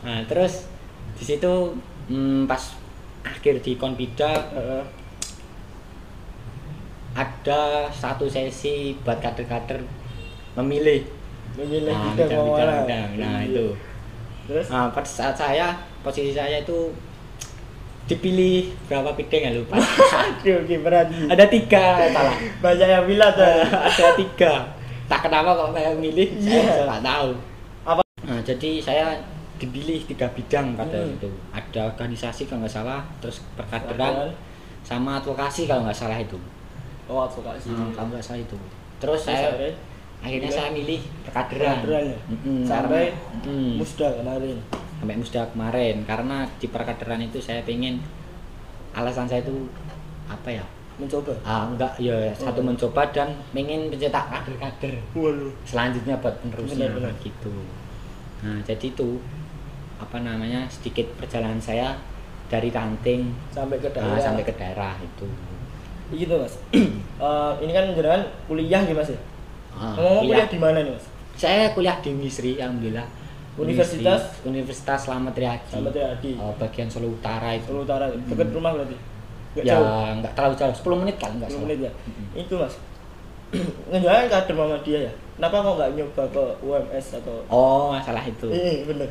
[0.00, 0.68] nah terus
[1.14, 1.52] di situ
[2.06, 2.60] hmm, pas
[3.22, 4.84] akhir di konpida Heeh.
[7.14, 9.80] ada satu sesi buat kader-kader
[10.54, 11.06] memilih
[11.54, 12.82] Memilih nah, bidang mau mana.
[12.82, 13.46] bidang-bidang nah Iya.
[13.48, 13.66] itu
[14.44, 16.90] Terus nah, pada saat saya posisi saya itu
[18.04, 19.80] dipilih berapa piting ya lupa
[20.44, 21.24] oke berarti.
[21.24, 24.52] ada tiga salah Banyak yang bilang ada tiga
[25.04, 26.84] tak kenapa kok saya milih saya Iya.
[26.86, 27.30] nggak tahu
[27.84, 28.02] Apa?
[28.22, 29.06] nah, jadi saya
[29.54, 31.14] dipilih tiga bidang pada Hmm.
[31.14, 34.32] itu ada organisasi kalau nggak salah terus Perkaderan.
[34.82, 36.36] sama advokasi kalau nggak salah itu
[37.04, 37.68] Oh advokasi.
[37.68, 38.56] Hmm, kalau nggak salah itu
[38.96, 39.52] terus saya
[40.18, 40.56] akhirnya Iya.
[40.56, 42.18] saya milih perkaderan Perkaderan ya?
[42.30, 43.04] Mm-mm, Sampai
[43.42, 44.56] mm, musda kemarin.
[44.94, 48.00] sampai musda kemarin karena di perkaderan itu saya pengen
[48.90, 49.68] alasan saya itu
[50.24, 50.64] apa ya
[50.94, 51.34] Mencoba.
[51.42, 52.64] ah enggak ya satu Oh.
[52.64, 55.50] mencoba dan pengen mencetak kader-kader Waduh.
[55.64, 57.14] selanjutnya buat penerusnya Benar, benar.
[57.18, 57.54] gitu
[58.40, 59.18] nah jadi itu
[59.96, 61.98] apa namanya sedikit perjalanan saya
[62.46, 64.20] dari ranting Sampai ke ah, daerah.
[64.20, 65.26] sampai ke daerah itu
[66.06, 66.54] Gitu mas.
[67.16, 69.16] Eh, ini kan jenengan kuliah gitu mas ya.
[69.72, 70.48] Ah, Ngomong kuliah kuliah.
[70.48, 71.06] di mana nih mas?
[71.34, 73.06] saya kuliah di Misri alhamdulillah
[73.56, 74.20] Universitas?
[74.36, 76.32] Unisri- Universitas Slamet Riyadi Sama Triadi.
[76.36, 78.10] Oh, bagian Solo Utara itu Solo Utara.
[78.10, 78.94] Dekat rumah berarti.
[79.54, 79.78] Nggak ya
[80.14, 81.92] nggak terlalu jauh 10 menit kan nggak 10 salah menit ya.
[82.04, 82.26] Mm-mm.
[82.36, 82.74] Itu mas.
[83.90, 85.12] Ngejualan kader Muhammadiyah ya.
[85.34, 87.36] Kenapa kok nggak nyoba ke UMS atau?
[87.48, 89.08] oh masalah itu Iya bener.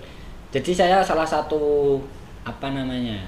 [0.49, 1.99] jadi saya salah satu
[2.41, 3.19] apa namanya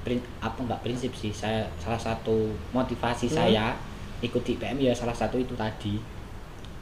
[0.00, 2.34] prin- apa nggak prinsip sih saya salah satu
[2.70, 3.36] motivasi Hmm.
[3.36, 3.66] saya
[4.20, 6.00] ikut di PM ya salah satu itu tadi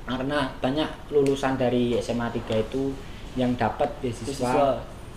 [0.04, 2.94] karena banyak lulusan dari SMA 3 itu
[3.34, 4.68] yang dapat beasiswa Siswa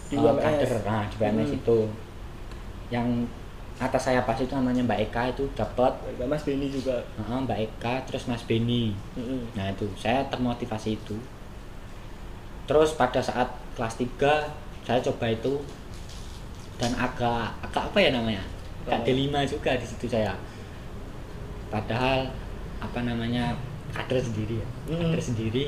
[0.08, 0.42] di eh, UMS.
[0.42, 1.58] kader nah di UMS Hmm.
[1.58, 1.78] itu
[2.90, 3.08] yang
[3.78, 5.90] atas saya pas itu namanya Mbak Eka itu dapat
[6.22, 6.98] Mas Beni juga.
[6.98, 9.54] eh, Mbak Eka terus Mas Beni Mm-mm.
[9.54, 11.16] Nah itu saya termotivasi itu.
[12.66, 14.48] Terus pada saat kelas 3
[14.82, 15.62] saya coba itu
[16.78, 18.42] dan agak agak apa ya namanya?
[18.84, 19.08] Agak Apa?
[19.08, 20.34] D5 juga di situ saya.
[21.70, 22.28] Padahal
[22.82, 23.54] apa namanya
[23.92, 25.00] kader sendiri ya, Mm.
[25.10, 25.64] kader sendiri.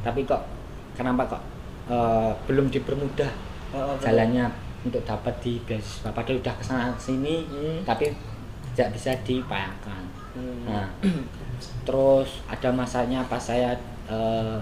[0.00, 0.42] Tapi kok
[0.92, 1.42] kenapa kok
[1.88, 3.32] eh, belum dipermudah
[3.72, 4.04] Oh, bener.
[4.04, 4.44] jalannya
[4.82, 6.10] untuk dapat di beasiswa?
[6.10, 7.80] Padahal udah ke sana sini, Hmm.
[7.82, 8.10] tapi
[8.72, 10.02] tidak bisa diupayakan.
[10.32, 10.64] Hmm.
[10.64, 10.86] Nah,
[11.86, 14.56] terus ada masanya pas saya eh,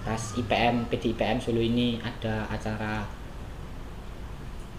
[0.00, 3.00] pas IPM PDIPM Solo ini ada acara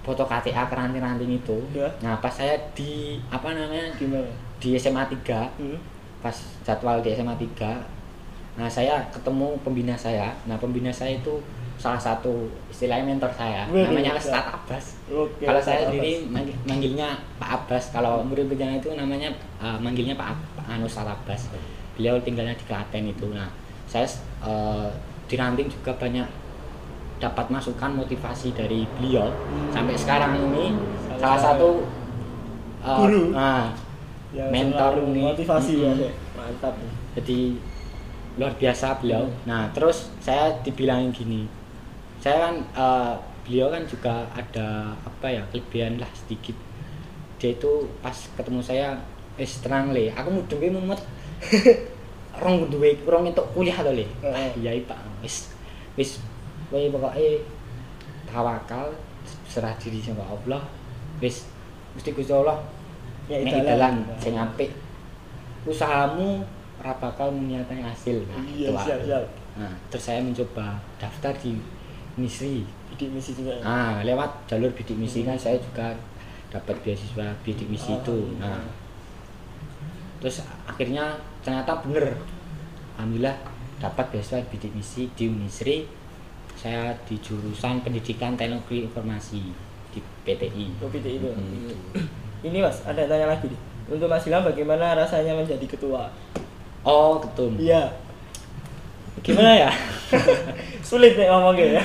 [0.01, 1.57] foto KTA keranting-ranting itu.
[1.73, 1.89] Ya.
[1.99, 4.29] Nah, pas saya di apa namanya Gimana?
[4.61, 5.77] di SMA 3, Hmm.
[6.21, 7.81] pas jadwal di SMA 3,
[8.55, 10.29] nah saya ketemu pembina saya.
[10.45, 11.41] Nah, pembina saya itu
[11.75, 14.17] salah satu istilahnya mentor saya, namanya ya.
[14.17, 14.85] Ustadz Abbas.
[15.07, 15.43] Oke.
[15.43, 17.91] Kalau saya sendiri manggil- manggilnya Pak Abbas.
[17.91, 21.51] Kalau murid-muridnya itu namanya uh, manggilnya Pak Pak Anu Ustadz Abbas.
[21.93, 23.27] Beliau tinggalnya di Klaten itu.
[23.29, 23.47] Nah,
[23.85, 24.07] saya
[24.39, 24.87] uh,
[25.25, 26.27] di ranting juga banyak
[27.15, 29.71] dapat masukan motivasi dari beliau Hmm.
[29.71, 30.75] sampai sekarang ini
[31.15, 31.69] Salah salah satu
[32.83, 33.31] uh, guru.
[33.31, 33.71] nah,
[34.35, 35.23] Yang mentor nih.
[35.23, 35.91] motivasi ya.
[36.35, 36.75] Mantap
[37.15, 37.55] jadi
[38.35, 39.23] luar biasa beliau.
[39.23, 39.47] Hmm.
[39.47, 41.47] Nah, terus saya dibilangin gini.
[42.25, 43.13] Saya kan uh,
[43.45, 46.57] beliau kan juga ada apa ya kelebihan lah sedikit.
[47.37, 48.97] Dia itu pas ketemu saya
[49.37, 50.97] wis tenang le, aku mudenge mumet.
[52.41, 54.09] rong duwe rong entuk kuliah to le.
[54.57, 54.97] Iya Pak.
[55.21, 55.53] Wis
[55.93, 56.17] wis
[56.73, 57.45] kowe pokoke
[58.25, 58.89] tawakal
[59.45, 60.65] serah diri sama Allah.
[61.21, 61.45] Wis
[61.93, 62.57] mesti Gusti Allah
[63.25, 63.65] Ya, nek dalan.
[63.65, 64.69] dalan sing apik
[65.65, 66.45] usahamu
[66.77, 69.25] ora bakal menyatakan hasil nah, Iya, siap, siap.
[69.57, 71.57] Nah, terus saya mencoba daftar di
[72.15, 73.59] Misri Bidik misi juga.
[73.59, 75.91] ah lewat jalur bidik misi kan saya juga
[76.47, 78.63] dapat beasiswa bidik misi itu nah
[80.19, 82.15] terus akhirnya ternyata bener
[82.95, 83.35] alhamdulillah
[83.77, 85.83] dapat beasiswa bidik misi di Unisri
[86.55, 89.43] saya di jurusan pendidikan teknologi informasi
[89.91, 91.27] di PTI Oh, bidik itu.
[91.27, 91.99] Hmm.
[92.47, 93.59] Ini Mas, ada tanya lagi nih.
[93.89, 96.07] Untuk Mas Ilham bagaimana rasanya menjadi ketua?
[96.85, 97.91] oh ketum Iya.
[99.21, 99.71] Gimana ya
[100.87, 101.83] Sulit nih ngomongnya ya.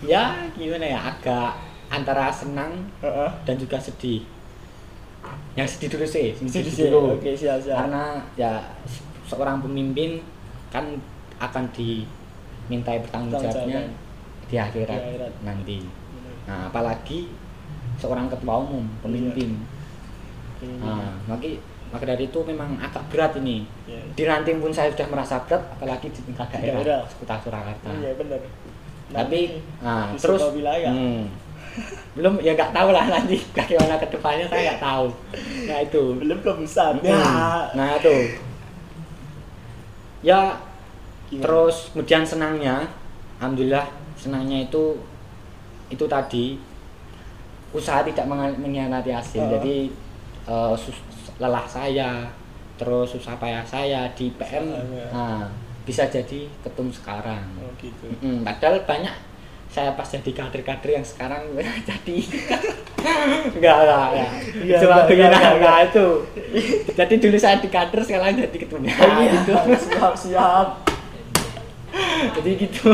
[0.00, 1.52] ya gimana ya agak
[1.88, 3.30] antara senang Heeh.
[3.42, 4.22] dan juga sedih
[5.52, 7.76] yang sedih dulu sih yang Sedih sedih dulu Oke, siap, siap.
[7.76, 8.02] karena
[8.34, 8.52] ya
[8.84, 10.22] se- seorang pemimpin
[10.68, 10.84] kan
[11.38, 14.46] akan dimintai bertanggung Tanggung jawabnya jawab.
[14.46, 15.32] di akhirat, Di akhirat.
[15.42, 15.78] nanti
[16.44, 17.28] nah apalagi
[17.96, 19.58] seorang ketua umum pemimpin
[20.58, 20.82] Hmm.
[20.82, 21.46] nah maka
[21.88, 24.00] maka dari itu memang agak berat ini Iya.
[24.12, 27.00] di ranting pun saya sudah merasa berat apalagi di tingkat Di daerah daerah.
[27.04, 28.40] seputar Surakarta Iya benar.
[29.08, 29.40] tapi
[29.80, 30.92] nah, terus wilayah.
[30.92, 31.24] hmm,
[32.12, 35.06] belum ya nggak tahu lah nanti bagaimana ke depannya saya nggak tahu
[35.64, 36.92] nah itu belum belum besar.
[36.94, 37.16] Hmm, Ya.
[37.72, 38.14] nah itu
[40.20, 40.58] ya
[41.28, 41.42] Gimana?
[41.42, 42.76] terus kemudian senangnya
[43.38, 44.98] alhamdulillah senangnya itu
[45.88, 46.58] itu tadi
[47.70, 49.50] usaha tidak mengkhianati hasil Oh.
[49.54, 49.76] jadi
[50.74, 51.04] sus-
[51.38, 52.26] lelah saya
[52.74, 55.06] terus susah payah saya di PM Usahanya.
[55.10, 55.42] nah,
[55.82, 58.06] bisa jadi ketum sekarang Oh gitu.
[58.18, 59.14] Mm, padahal banyak
[59.68, 61.42] saya pas jadi kader-kader yang sekarang
[61.88, 62.16] jadi
[63.50, 64.06] enggak enggak
[64.58, 66.06] Iya, cuma enggak, begini enggak, enggak, itu
[66.92, 68.96] jadi dulu saya di kader sekarang jadi ketua Iya,
[69.34, 70.68] gitu siap siap.
[72.34, 72.90] jadi gitu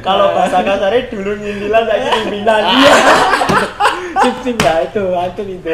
[0.00, 2.62] Kalau bahasa kasarnya dulu nyindilan saya pimpinan.
[2.72, 2.94] Iya.
[4.12, 5.70] Sip sip ya itu itu itu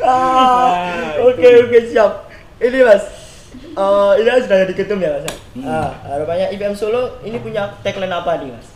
[0.00, 2.12] Ah, Oke oke siap.
[2.58, 3.04] Ini mas,
[3.54, 5.26] eh, ini kan sudah jadi ketum ya mas.
[5.52, 5.62] Hmm.
[5.62, 8.68] Ah, harapannya IPM Solo ini punya tagline apa nih mas?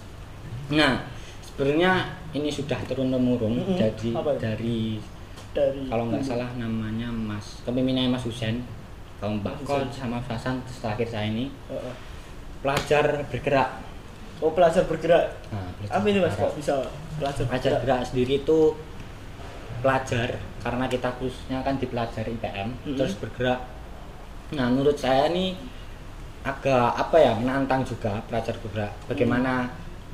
[0.70, 1.04] nah
[1.44, 1.92] sebenarnya
[2.32, 3.76] ini sudah turun temurun Mm-mm.
[3.76, 4.08] jadi
[4.40, 4.96] dari
[5.52, 8.64] Dari kalau nggak salah namanya Mas kepemimpinannya Mas Husen
[9.20, 11.52] kalau Mbak Kol sama terus terakhir saya ini
[12.60, 13.84] pelajar bergerak
[14.40, 15.28] Oh pelajar bergerak.
[15.52, 16.74] nah, pelajar Apa ini mas kok bisa
[17.14, 17.82] pelajar pelajar bergerak?
[17.82, 18.58] gerak sendiri itu
[19.78, 20.28] pelajar
[20.60, 22.94] karena kita khususnya kan di pelajar IPM Mm-mm.
[22.94, 23.60] terus bergerak
[24.52, 25.56] nah menurut saya nih
[26.42, 29.70] agak apa ya menantang juga pelajar bergerak bagaimana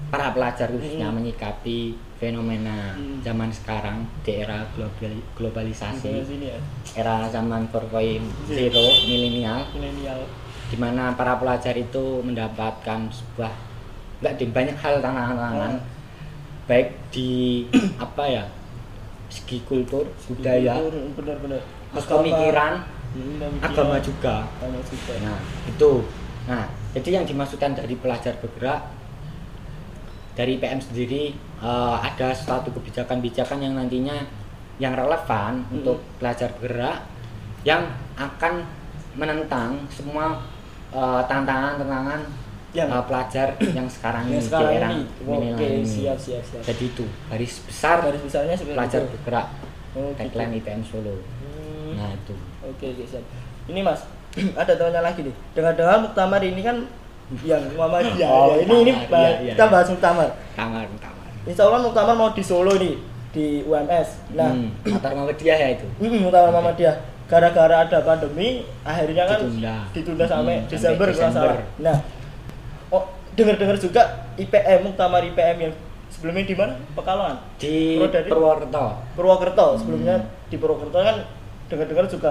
[0.09, 1.21] para pelajar khususnya Mm-mm.
[1.21, 1.79] menyikapi
[2.17, 3.23] fenomena Mm.
[3.23, 6.59] zaman sekarang di era Di globalisasi ya.
[6.97, 8.19] era zaman 4.0
[9.05, 10.21] milenial Milenial.
[10.67, 13.53] di mana para pelajar itu mendapatkan sebuah
[14.19, 15.98] nggak di banyak hal tantangan Hmm.
[16.69, 17.65] Baik di
[17.99, 18.45] apa ya
[19.29, 20.77] segi kultur budaya
[21.17, 21.61] Benar-benar.
[21.97, 22.75] pemikiran
[23.09, 25.17] Hmm, agama juga Agama juga.
[25.25, 25.93] nah itu
[26.45, 28.85] nah jadi yang dimaksudkan dari pelajar bergerak
[30.37, 34.29] dari PM sendiri eh, ada suatu kebijakan-kebijakan yang nantinya
[34.77, 35.77] yang relevan Mm-mm.
[35.81, 37.01] untuk pelajar bergerak
[37.65, 38.69] yang akan
[39.17, 40.45] menentang semua
[40.93, 42.21] eh, tantangan-tantangan
[42.69, 45.05] Yang eh, pelajar yang sekarang yang ini sekarang di era ini.
[45.25, 45.85] Oke, ini.
[45.85, 46.63] siap siap siap.
[46.63, 49.11] jadi itu garis besar Garis besarnya pelajar itu.
[49.15, 49.47] bergerak
[49.97, 50.21] Oh, gitu.
[50.21, 51.97] tagline IPM Solo Hmm.
[51.97, 53.25] nah itu Oke, oke, siap.
[53.67, 54.05] Ini Mas,
[54.61, 55.35] ada tanya lagi nih.
[55.53, 56.77] Dengar-dengar Muktamar ini kan
[57.49, 58.29] yang Muhammadiyah.
[58.29, 58.63] Oh, ya.
[58.63, 59.73] Ini ini Muktamar, iya, iya, kita iya.
[59.73, 60.29] bahas Muktamar.
[60.55, 62.95] kamar kamar Insya Allah Muktamar mau di Solo nih
[63.29, 64.09] di UMS.
[64.33, 66.97] Nah, hmm, antar Muhammadiyah ya itu mm, Muktamar Muhammadiyah.
[67.25, 69.77] Gara-gara ada pandemi, akhirnya kan Ditunda.
[69.93, 71.57] ditunda sampai Hmm, Desember sampai kalau salah.
[71.57, 71.85] Desember.
[71.85, 71.97] Nah,
[73.39, 74.03] dengar-dengar juga
[74.35, 75.73] IPM Muktamar IPM yang
[76.09, 76.75] sebelumnya di mana?
[76.93, 77.37] Pekalongan.
[77.57, 78.03] di?
[78.27, 79.79] Purwokerto Purwokerto Hmm.
[79.79, 80.17] sebelumnya
[80.49, 81.17] di Purwokerto kan
[81.69, 82.31] dengar-dengar juga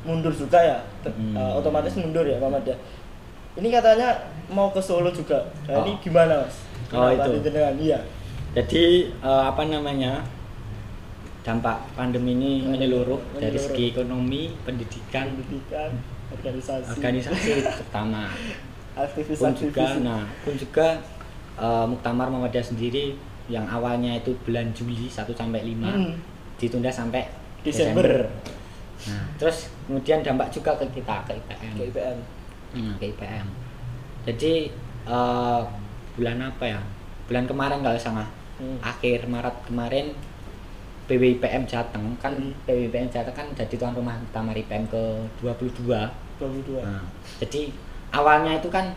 [0.00, 1.34] mundur juga ya Hmm.
[1.34, 2.76] eh, otomatis mundur ya Muhammad ya
[3.56, 4.14] ini katanya
[4.46, 5.82] mau ke Solo juga nah, Oh.
[5.82, 6.56] ini gimana mas
[6.88, 7.42] Oh, Kenapa itu.
[7.44, 7.98] dengan iya
[8.54, 10.22] jadi eh, apa namanya
[11.40, 13.66] dampak pandemi ini menyeluruh dari Menyeluruh.
[13.66, 15.90] segi ekonomi pendidikan pendidikan
[16.30, 18.28] organisasi organisasi terutama
[19.00, 20.86] aktivis pun juga aktivis nah pun juga
[21.56, 23.14] eh, Muktamar Muhammadiyah sendiri
[23.48, 26.14] yang awalnya itu bulan Juli 1 sampai 5 Hmm.
[26.56, 27.22] ditunda sampai
[27.60, 28.02] Desember.
[28.04, 28.18] Desember.
[29.08, 31.72] Nah, terus kemudian dampak juga ke kita ke IPM.
[31.72, 32.18] ke IPM
[32.68, 33.46] Hmm, ke IPM.
[34.24, 34.52] Jadi
[35.06, 35.60] eh,
[36.12, 36.80] bulan apa ya?
[37.24, 38.76] Bulan kemarin kalau salah, Hmm.
[38.82, 40.12] akhir Maret kemarin
[41.06, 42.52] PWIPM Jateng kan Hmm.
[42.66, 45.02] PWIPM Jateng kan jadi tuan rumah Muktamar IPM ke
[45.40, 46.04] 22.
[46.36, 47.02] 22 Nah,
[47.40, 47.72] jadi
[48.12, 48.92] awalnya itu kan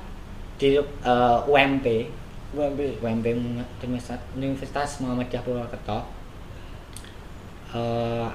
[0.58, 1.86] di eh, UMP
[2.52, 3.26] UMB UMP
[3.82, 6.00] Universitas, Universitas Muhammadiyah Purwokerto
[7.74, 8.28] eh,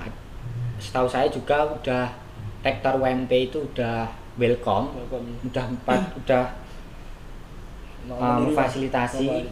[0.81, 2.09] setahu saya juga udah
[2.65, 5.29] rektor UMP itu udah welcome Welcome.
[5.49, 6.45] udah empat udah
[8.07, 8.55] Mau Um.
[8.55, 9.51] Memfasilitasi.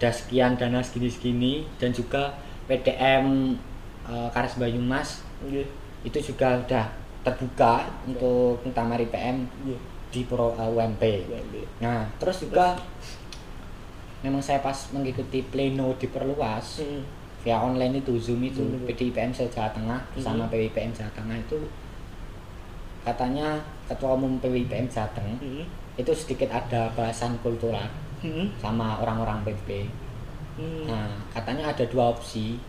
[0.00, 2.32] udah sekian dana segini segini dan juga
[2.66, 3.54] PDM
[4.08, 5.68] eh, Karas Banyumas Nggih.
[6.02, 6.88] itu juga udah
[7.22, 9.91] terbuka untuk Muktamar IPM Nggih.
[10.12, 11.02] Di Pro eh, UMP.
[11.26, 12.76] UMB Nah, terus juga
[14.20, 17.02] memang saya pas mengikuti pleno diperluas Hmm.
[17.42, 18.86] via online itu Zoom itu itu.
[18.86, 20.50] PDIPM se Jawa Tengah bersama Mhm.
[20.52, 21.58] PWIPM Jawa Tengah itu
[23.02, 25.66] katanya ketua umum PWIPM Jateng Hmm.
[25.98, 27.90] itu sedikit ada bahasan kultural
[28.22, 28.46] Hmm.
[28.56, 29.90] sama orang-orang PP.
[30.54, 30.86] Hmm.
[30.86, 32.60] Nah, katanya ada dua opsi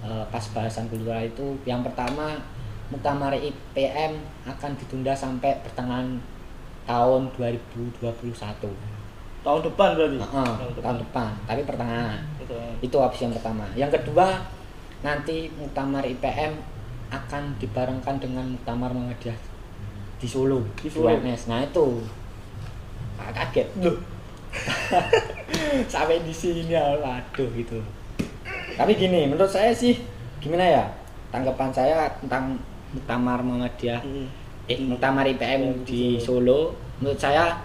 [0.00, 1.52] eh, pas bahasan kultural itu.
[1.62, 2.32] Yang pertama,
[2.88, 6.16] Muktamar IPM akan ditunda sampai pertengahan
[6.86, 8.02] tahun 2021.
[9.42, 10.52] tahun depan berarti Heeh,
[10.86, 12.22] tahun depan, tapi pertengahan.
[12.38, 12.62] Betul.
[12.78, 13.66] Itu opsi yang pertama.
[13.74, 14.46] Yang kedua,
[15.02, 16.62] nanti Muktamar IPM
[17.10, 19.34] akan dibarengkan dengan Muktamar Muhammadiyah
[20.22, 21.10] di Solo, Di Solo.
[21.18, 21.86] Nah, itu
[23.18, 23.68] Pak, kaget.
[23.82, 23.98] Loh.
[25.92, 27.82] Sampai di sini waduh gitu.
[28.78, 29.98] Tapi gini, menurut saya sih
[30.38, 30.84] gimana ya?
[31.34, 32.62] Tanggapan saya tentang
[32.94, 34.41] Muktamar Muhammadiyah Hmm.
[34.68, 36.74] Muktamar IPM Di di Solo.
[37.02, 37.58] Menurut saya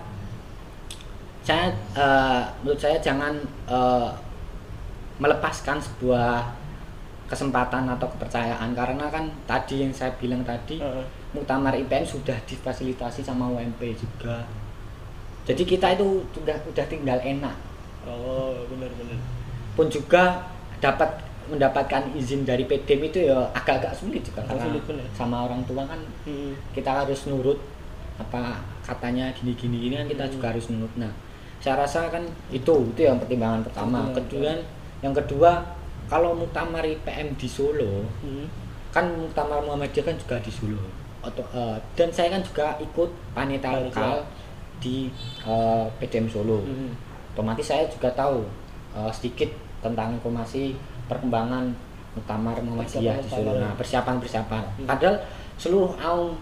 [1.45, 3.37] saya eh, menurut saya jangan
[3.69, 4.09] eh,
[5.17, 6.45] melepaskan sebuah
[7.27, 8.73] kesempatan atau kepercayaan.
[8.73, 11.05] Karena kan tadi yang saya bilang tadi Heeh.
[11.35, 14.47] Muktamar IPM sudah difasilitasi sama UMP juga.
[15.47, 17.55] Jadi kita itu juga udah tinggal enak.
[18.07, 19.19] Oh benar benar
[19.77, 20.49] pun juga
[20.81, 25.05] dapat mendapatkan izin dari PDM itu ya agak-agak sulit juga Agak karena sulit, bener.
[25.11, 26.51] sama orang tua kan hmm.
[26.71, 27.59] kita harus nurut
[28.17, 30.33] apa katanya gini-gini gini kan kita Hmm.
[30.33, 31.11] juga harus nurut nah
[31.57, 34.51] saya rasa kan itu itu yang pertimbangan pertama kedua
[34.99, 35.51] yang kedua
[36.07, 38.47] kalau muktamar IPM di Solo Hmm.
[38.89, 40.81] kan muktamar Muhammadiyah kan juga di Solo
[41.19, 44.23] atau eh, dan saya kan juga ikut panitia lokal
[44.77, 45.09] di
[45.43, 46.93] eh, PDM Solo Hmm.
[47.33, 48.41] otomatis saya juga tahu
[48.93, 50.73] eh, sedikit tentang informasi
[51.07, 51.71] perkembangan
[52.13, 54.87] muktamar Muhammadiyah di Solo nah persiapan persiapan Hmm.
[54.87, 55.15] padahal
[55.55, 56.33] seluruh aum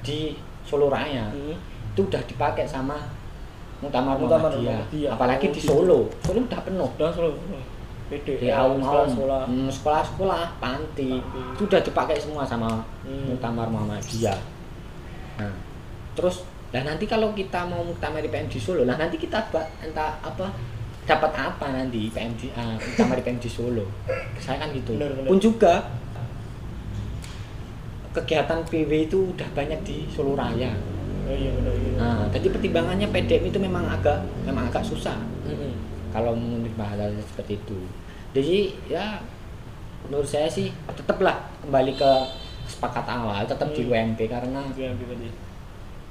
[0.00, 1.56] di Solo Raya Hmm.
[1.92, 2.96] itu udah dipakai sama
[3.82, 4.78] muktamar Muktamar Muhammadiyah.
[4.78, 5.10] Muhammadiyah.
[5.10, 5.68] apalagi Oh, di gitu.
[5.68, 6.90] Solo Solo udah penuh.
[6.96, 7.34] Udah selalu
[8.06, 8.34] pede.
[8.38, 9.08] Di aum-aum.
[9.08, 11.10] Sekolah hmm, sekolah-sekolah panti.
[11.18, 11.40] Panti.
[11.52, 12.70] itu udah dipakai semua sama
[13.02, 13.26] Hmm.
[13.28, 14.38] muktamar Muhammadiyah.
[15.40, 15.52] Nah
[16.12, 19.40] terus dan nanti kalau kita mau muktamar IPM di Solo nah nanti kita
[19.80, 20.48] entah apa
[21.12, 23.84] dapat apa nanti IPM di ah, muktamar IPM di Solo
[24.36, 25.28] saya kan gitu Benar, benar.
[25.28, 25.74] pun juga
[28.12, 30.72] kegiatan PW itu udah banyak di Solo Raya
[31.22, 35.74] oh iya benar iya nah jadi pertimbangannya PDM itu memang agak memang agak susah Hmm.
[36.08, 37.78] kalau menerima hal seperti itu
[38.30, 39.18] jadi ya
[40.02, 42.10] menurut saya sih tetaplah kembali ke
[42.64, 43.90] sepakat awal tetap di Hmm.
[43.90, 45.28] UMP karena yang pribadi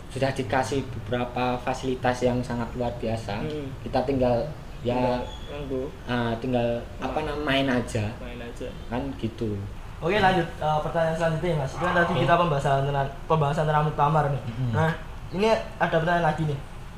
[0.10, 3.72] sudah dikasih beberapa fasilitas yang sangat luar biasa Hmm.
[3.82, 4.44] kita tinggal
[4.82, 5.22] ya
[5.68, 6.66] tuh ah, tinggal
[6.98, 9.54] apa namanya main aja main aja kan gitu
[10.02, 11.78] Oke lanjut Eh, pertanyaan selanjutnya mas.
[11.78, 14.42] Itu kan tadi kita pembahasan tentang pembahasan tentang muktamar nih.
[14.50, 14.74] Mm-mm.
[14.74, 14.90] Nah
[15.30, 15.46] ini
[15.78, 16.58] ada pertanyaan lagi nih.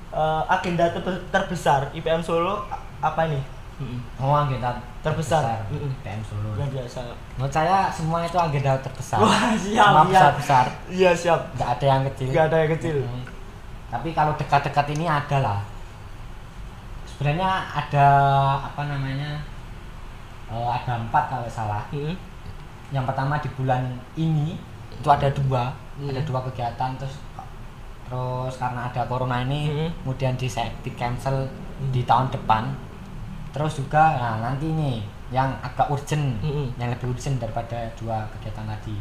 [0.09, 2.63] Eh, agenda terbe- terbesar IPM Solo
[2.99, 3.43] apa ini?
[4.15, 5.43] oh agenda Terbesar.
[5.67, 5.91] Mm-mm.
[5.99, 6.99] PM Solo Yang biasa.
[7.35, 10.07] menurut saya semua itu agenda terbesar Wah siap semua iya.
[10.07, 11.39] besar besar Iya siap.
[11.51, 12.95] nggak ada yang kecil Gak ada yang kecil.
[13.03, 13.23] Mm.
[13.91, 15.59] Tapi kalau dekat-dekat ini ada lah.
[17.13, 18.07] Sebenarnya ada
[18.59, 19.37] apa namanya?
[20.49, 21.81] eh, ada empat kalau salah.
[21.89, 22.13] Hmm.
[22.93, 23.81] Yang pertama di bulan
[24.13, 24.53] ini
[24.93, 26.09] itu ada dua, Hmm.
[26.09, 27.17] ada dua kegiatan terus
[28.03, 29.89] terus karena ada corona ini Hmm.
[30.03, 30.45] kemudian di
[30.83, 31.49] di cancel
[31.89, 32.69] di tahun depan.
[33.49, 36.69] Terus juga nah, nanti nih yang agak urgent, Hmm.
[36.77, 38.93] yang lebih urgent daripada dua kegiatan tadi.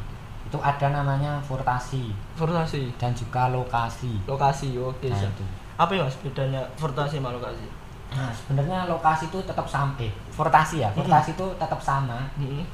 [0.48, 2.92] Itu ada namanya furtasi Fortasi.
[2.96, 4.20] dan juga lokasi.
[4.24, 4.76] Lokasi.
[4.78, 5.32] Oke Nah, siap.
[5.32, 5.44] itu.
[5.76, 7.64] Apa ya mas bedanya fortasi sama lokasi?
[8.12, 9.96] Nah, sebenarnya lokasi itu tetap sama.
[9.96, 10.88] Eh, fortasi ya.
[10.92, 12.64] Fortasi itu tetap sama Hmm.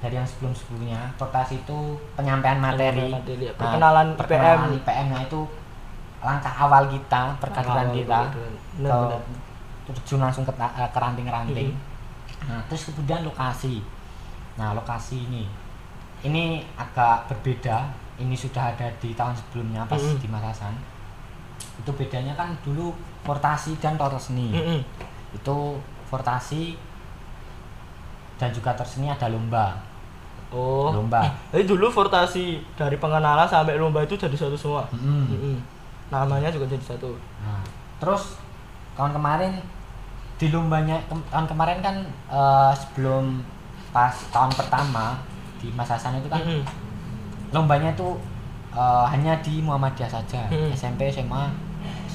[0.00, 1.00] dari yang sebelum-sebelumnya.
[1.16, 1.78] Fortasi itu
[2.16, 3.52] penyampaian materi, materi, ya.
[3.52, 4.76] Nah, Perkenalan perkenalan IPM.
[4.80, 5.06] IPM.
[5.12, 5.40] Nah, itu
[6.18, 8.20] langkah awal kita, perkaderan Awal kita
[9.86, 11.70] terjun langsung ke eh, ke ranting-ranting.
[11.70, 12.48] Mhm.
[12.50, 13.78] Nah, terus kemudian lokasi.
[14.56, 15.44] Nah, lokasi ini
[16.24, 17.86] ini agak berbeda.
[18.16, 20.16] Ini sudah ada di tahun sebelumnya pas Mhm.
[20.18, 20.72] di Makassar.
[21.76, 24.80] Itu bedanya kan dulu fortasi dan torseni Hmm.
[25.30, 25.56] itu
[26.04, 26.78] fortasi
[28.36, 29.76] dan juga terseni ada lomba
[30.46, 30.94] Oh.
[30.94, 34.86] lomba Jadi dulu fortasi dari pengenalan sampai lomba itu jadi satu semua.
[34.88, 35.26] Mm-mm.
[35.26, 35.56] Mm-mm.
[36.06, 37.18] Namanya juga jadi satu.
[37.36, 37.58] nah,
[37.98, 38.38] terus
[38.94, 39.58] tahun kemarin
[40.36, 41.96] di lombanya ke- tahun kemarin kan
[42.30, 43.42] eh, sebelum
[43.90, 45.18] pas tahun pertama
[45.58, 46.62] di Mas Hasan itu kan Mm-mm.
[47.50, 48.14] lombanya itu
[48.70, 50.70] eh, hanya di Muhammadiyah saja Mm.
[50.70, 51.50] SMP SMA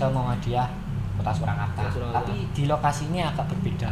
[0.02, 0.68] se Muhammadiyah
[1.16, 2.18] Kota Surakarta Kota Surakarta.
[2.18, 3.92] tapi di lokasi ini agak berbeda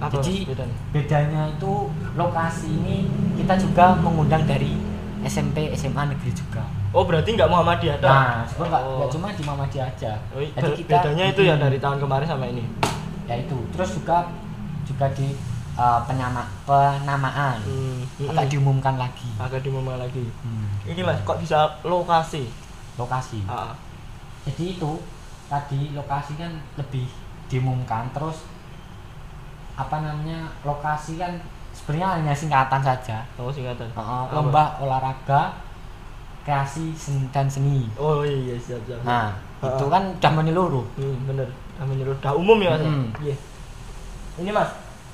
[0.00, 0.76] Apa Jadi- bedanya?
[0.90, 1.72] bedanya itu
[2.16, 2.98] lokasi ini
[3.36, 4.74] kita juga mengundang dari
[5.22, 8.10] SMP SMA negeri juga Oh berarti nggak Muhammadiyah dah?
[8.10, 9.12] nah sebenarnya nggak Oh.
[9.12, 12.44] cuma di Muhammadiyah aja Oh, jadi be- kita bedanya itu ya dari tahun kemarin sama
[12.44, 12.64] ini.
[13.24, 14.26] ya itu terus juga
[14.82, 15.36] juga di
[15.76, 18.02] uh, penyama penamaan Hmm.
[18.26, 20.26] agak diumumkan lagi Agak diumumkan lagi.
[20.40, 22.50] Hmm, Ini mas, kok bisa lokasi?
[22.96, 23.70] lokasi Ah.
[24.42, 24.90] jadi itu
[25.50, 27.10] tadi lokasi kan lebih
[27.46, 28.46] diumumkan terus
[29.74, 31.34] apa namanya lokasi kan
[31.70, 33.90] sebenarnya hanya singkatan saja Oh singkatan.
[33.92, 34.30] Uh, Apa?
[34.32, 35.58] lomba olahraga
[36.40, 39.02] kreasi seni dan seni Oh iya siap siap.
[39.02, 39.68] nah Ah.
[39.68, 41.44] itu kan udah menyeluruh Hmm, bener.
[41.76, 42.16] Udah menyeluruh.
[42.16, 42.80] Udah umum ya mas?
[42.80, 43.12] Hmm.
[43.18, 43.36] Iya.
[44.38, 44.70] Ini mas,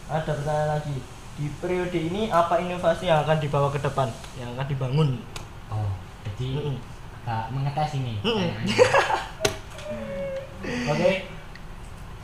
[0.07, 0.97] ada pertanyaan lagi.
[1.35, 4.07] Di periode ini apa inovasi yang akan dibawa ke depan?
[4.35, 5.09] Yang akan dibangun?
[5.67, 5.91] oh
[6.25, 6.77] jadi Mm-mm.
[7.21, 8.75] agak mengetes ini kayaknya.
[10.91, 11.13] oke.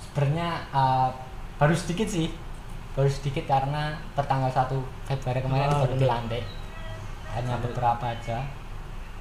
[0.03, 1.09] Sebenarnya uh,
[1.59, 2.31] baru sedikit sih.
[2.93, 6.45] Baru sedikit karena tertanggal 1 Februari kemarin Ah, baru dilantik.
[7.33, 8.45] Hanya beberapa aja.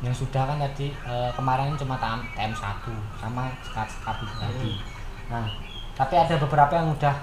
[0.01, 4.71] Yang sudah kan tadi uh, kemarin cuma TM, TM 1 sama sekat sekat itu tadi.
[5.31, 5.71] Nah
[6.01, 7.15] tapi ada beberapa yang udah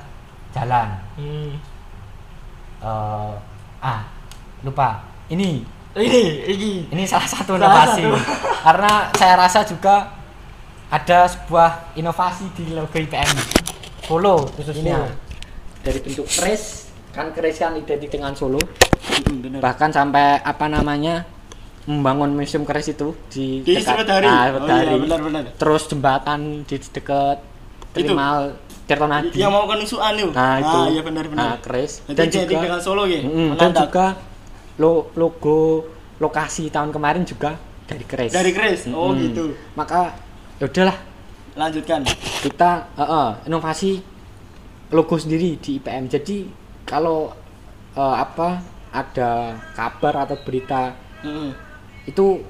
[0.54, 0.88] jalan.
[1.18, 1.52] Hmm.
[2.78, 3.34] Eh,
[3.82, 4.00] ah
[4.62, 5.02] lupa.
[5.28, 5.66] Ini.
[5.98, 6.72] Ini, ini.
[6.94, 8.06] ini salah satu inovasi
[8.62, 10.17] karena saya rasa juga
[10.88, 13.36] ada sebuah inovasi di logo IPM
[14.02, 15.84] Solo khususnya Ini.
[15.84, 18.60] dari bentuk keris kan keris kan identik dengan Solo
[19.08, 19.58] Mm, bener.
[19.58, 21.24] bahkan sampai apa namanya
[21.84, 24.24] membangun museum keris itu di Di Sumedari.
[24.24, 27.40] Ah, Oh iya, terus jembatan di dekat
[27.90, 28.04] Itu.
[28.04, 28.52] terminal
[28.84, 30.30] Tirtonadi Yang mau kenusuan yuk.
[30.30, 31.44] nah itu Ah, iya benar benar.
[31.46, 33.20] nah, keris Jadi dan jadi juga dengan Solo ya.
[33.20, 34.06] Mm, dan juga
[34.76, 35.60] lo, logo
[36.18, 38.80] lokasi tahun kemarin juga dari keris dari Chris.
[38.88, 39.24] Oh Mm-mm.
[39.24, 39.44] gitu.
[39.74, 40.14] maka
[40.58, 40.96] ya udahlah
[41.54, 42.06] Lanjutkan.
[42.40, 43.98] kita eh, eh, inovasi
[44.88, 46.46] logo sendiri di IPM jadi
[46.84, 47.34] kalau
[47.94, 49.30] eh, apa ada
[49.74, 51.50] kabar atau berita Mm-mm.
[52.04, 52.40] itu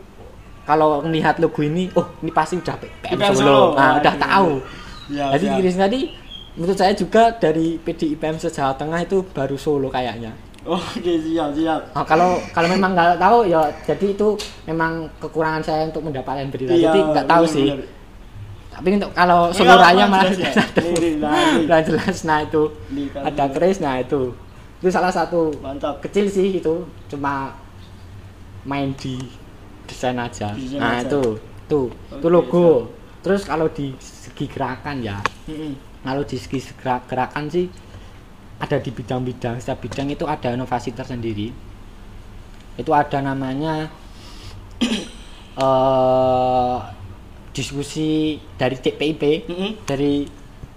[0.62, 3.64] kalau melihat logo ini oh ini pasti udah IPM IPM Solo, Solo.
[3.74, 4.24] nah udah Waduh.
[4.24, 4.52] tahu
[5.08, 5.56] Ya, jadi siap.
[5.56, 6.00] Chris tadi
[6.52, 10.36] menurut saya juga dari PD IPM Jawa Tengah itu baru Solo kayaknya
[10.68, 11.80] Oke siap siap.
[11.96, 14.36] Oh, kalau kalau memang nggak tahu ya jadi itu
[14.68, 17.80] memang kekurangan saya untuk mendapatkan berita Iya, jadi nggak tahu benar, sih benar.
[18.78, 20.54] Tapi untuk kalau kurang malah jelas.
[20.54, 20.64] ya?
[21.66, 22.22] nah, jelas.
[22.22, 22.62] Nah itu.
[23.10, 24.30] Ada keris nah itu.
[24.78, 25.98] Itu salah satu Mantap.
[25.98, 27.58] kecil sih itu cuma
[28.62, 29.18] main di
[29.90, 30.54] desain aja.
[30.54, 31.10] Desain nah aja.
[31.10, 31.42] itu.
[31.66, 32.68] Tuh itu Oke, logo.
[33.20, 35.18] terus kalau di segi gerakan ya.
[35.98, 37.66] Kalau di segi gerak- gerakan sih
[38.62, 39.58] ada di bidang-bidang.
[39.58, 41.50] Setiap bidang itu ada inovasi tersendiri.
[42.78, 43.90] Itu ada namanya
[45.58, 46.78] eh
[47.58, 48.08] diskusi
[48.54, 49.70] dari TPIP Mm-mm.
[49.82, 50.22] dari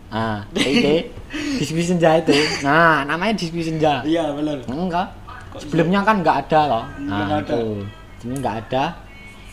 [0.10, 0.86] ah TPIP
[1.62, 4.58] diskusi senja itu nah namanya diskusi senja Iya benar.
[4.66, 5.08] enggak
[5.52, 7.46] Kok sebelumnya kan nggak ada loh nah ada.
[7.46, 7.86] itu
[8.24, 8.84] ini nggak ada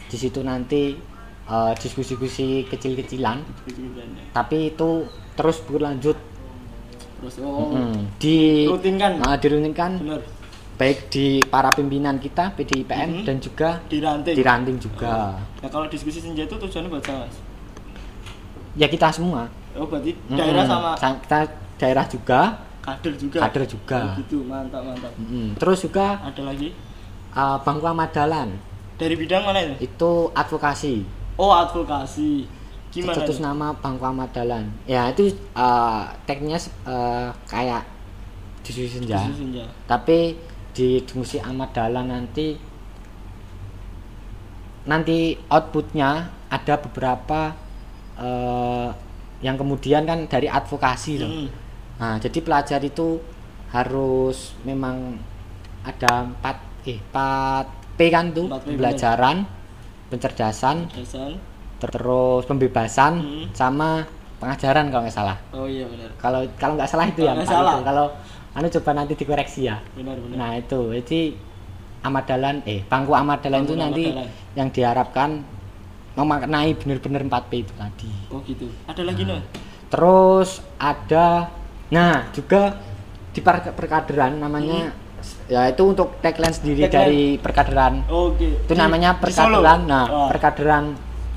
[0.07, 0.97] di situ nanti
[1.45, 3.45] eh, diskusi-diskusi kecil-kecilan
[4.33, 5.05] tapi itu
[5.35, 6.17] terus berlanjut
[7.19, 7.75] Terus oh.
[7.75, 9.13] Mm, di Rutinkan.
[9.21, 10.23] ah, dirutinkan Benar.
[10.79, 13.25] Baik di para pimpinan kita PDIPM Mhm.
[13.25, 14.33] dan juga Di ranting.
[14.33, 17.27] di ranting juga Nah kalau diskusi senja itu tujuannya buat siapa?
[17.27, 17.37] Mas?
[18.75, 20.35] ya kita semua Oh berarti Mm-mm.
[20.35, 21.39] daerah sama Sa- kita
[21.77, 22.41] daerah juga
[22.81, 23.39] kader juga.
[23.41, 25.13] kader juga Oh, gitu mantap mantap.
[25.19, 26.71] Mm, terus juga Ada lagi
[27.33, 28.55] uh, Bangku Amadalan
[28.95, 29.75] dari bidang mana itu?
[29.85, 31.03] itu advokasi
[31.35, 32.47] Oh advokasi.
[32.89, 33.21] Gimana?
[33.21, 37.83] terus nama Bangku Amadalan ya itu uh, tekniknya uh, kayak
[38.61, 39.65] diskusi senja Diskusi senja.
[39.85, 40.39] tapi
[40.79, 42.55] di diskusi Ahmad Dahlan nanti
[44.87, 47.51] nanti outputnya ada beberapa
[48.15, 48.89] eh,
[49.43, 51.31] yang kemudian kan dari advokasi loh.
[51.31, 51.49] Mm.
[51.99, 53.19] Nah, jadi pelajar itu
[53.75, 55.19] harus memang
[55.83, 56.57] ada empat
[56.87, 57.67] eh empat
[57.99, 59.37] P kan tuh Empat P, pembelajaran,
[60.09, 61.35] pencerdasan, Dasar.
[61.83, 63.47] terus pembebasan Hmm.
[63.53, 64.07] sama
[64.39, 65.37] pengajaran kalau nggak salah.
[65.51, 66.11] Oh iya benar.
[66.23, 67.83] Kalau kalau nggak salah itu Kalau ya.
[67.83, 68.07] Kalau
[68.59, 69.79] anu coba nanti dikoreksi ya.
[69.95, 70.35] Benar benar.
[70.37, 71.21] Nah itu, jadi
[71.99, 75.31] Amadalan, eh bangku Amadalan itu nanti Ahmad yang diharapkan
[76.15, 78.11] memaknai benar-benar 4P itu tadi.
[78.31, 78.67] Oh gitu.
[78.87, 79.39] Ada lagi no?
[79.89, 81.51] Terus ada,
[81.89, 82.79] nah juga
[83.31, 84.91] di per- perkaderan namanya,
[85.47, 86.91] ya itu untuk tagline sendiri Hmm.
[86.91, 87.03] Tagline.
[87.07, 87.95] dari perkaderan.
[88.07, 88.47] Oke.
[88.67, 90.85] Itu Di- namanya perkaderan, nah Wah, perkaderan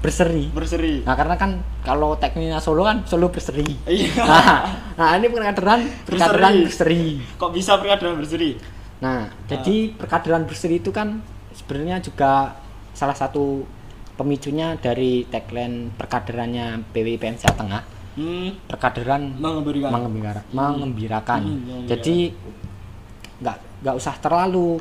[0.02, 0.50] berseri.
[0.50, 1.06] berseri.
[1.06, 3.66] Nah karena kan kalau tekniknya Solo kan Solo berseri.
[3.86, 4.10] Iya.
[4.26, 4.58] Nah,
[4.98, 6.66] nah ini perkaderan perkaderan Berseri.
[6.66, 7.02] berseri.
[7.38, 8.58] Kok bisa perkaderan berseri?
[9.00, 11.22] Nah, jadi perkaderan berseri itu kan
[11.52, 12.54] sebenarnya juga
[12.92, 13.66] salah satu
[14.14, 17.82] pemicunya dari tagline perkaderannya PWIPM Jawa Tengah.
[18.12, 18.50] Hmm.
[18.68, 19.90] Perkaderan Mengembalikan.
[19.90, 21.42] mengembira- mengembirakan.
[21.42, 21.88] Hmm, mengembirakan.
[21.88, 22.18] Jadi
[23.40, 24.78] nggak nggak usah terlalu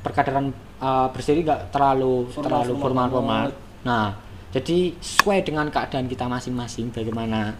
[0.00, 0.48] perkaderan
[0.78, 3.44] uh, berseri nggak terlalu Formal, terlalu formal formal formal.
[3.82, 4.06] Nah,
[4.50, 7.54] jadi sesuai dengan keadaan kita masing-masing bagaimana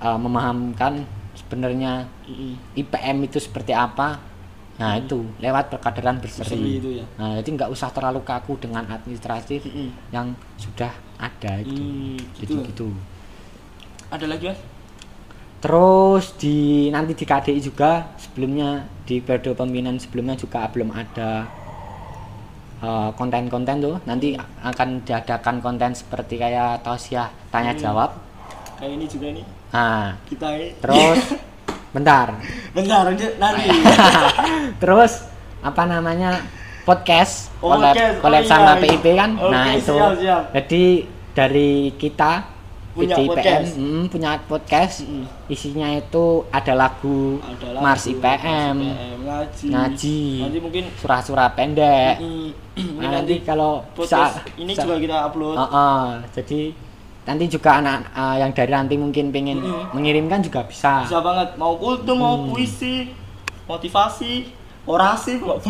[0.00, 2.04] uh, memahamkan sebenarnya.
[2.74, 4.20] IPM itu seperti apa
[4.80, 6.56] nah itu lewat perkaderan berseri, Hmm.
[6.56, 7.06] Berseri itu ya.
[7.20, 9.92] nah jadi nggak usah terlalu kaku dengan administratif Mm-mm.
[10.08, 10.88] yang sudah
[11.20, 12.64] ada itu Hmm, jadi gitu.
[12.64, 12.88] gitu
[14.08, 14.60] Ada lagi mas?
[15.60, 21.44] terus di nanti di KDI juga sebelumnya di periode pemimpinan sebelumnya juga belum ada
[22.80, 27.80] uh, konten-konten tuh nanti akan diadakan konten seperti kayak tausiah tanya Hmm.
[27.80, 28.10] jawab
[28.76, 29.44] Kayak ini juga nih.
[29.70, 31.18] nah Kita terus
[31.94, 32.26] bentar
[32.70, 33.02] Bentar
[33.36, 33.66] nanti.
[34.82, 35.26] terus
[35.60, 36.40] apa namanya
[36.82, 38.14] podcast Oh, collab, podcast.
[38.16, 38.80] Oh, collab iya, sama iya.
[38.80, 40.42] PIP kan nah Oke, itu siap, siap.
[40.54, 40.84] jadi
[41.30, 42.32] dari kita
[42.90, 43.70] Punya PDIPM podcast.
[43.72, 45.24] mm, punya podcast Mm-mm.
[45.46, 48.76] isinya itu ada lagu Ada lagu, Mars IPM
[49.20, 49.66] ngaji.
[49.68, 50.22] Ngaji.
[50.40, 52.48] Nanti mungkin surah-surah pendek mm,
[52.98, 55.54] nanti nanti kalau podcast bisa ini bisa- juga kita upload.
[55.54, 56.60] Oh, oh, jadi
[57.22, 59.92] nanti juga anak uh, yang dari nanti mungkin pengen Mm-mm.
[59.92, 62.50] mengirimkan juga bisa Bisa banget mau kultum, mau Hmm.
[62.50, 63.06] puisi,
[63.64, 64.50] motivasi,
[64.82, 65.62] orasi kok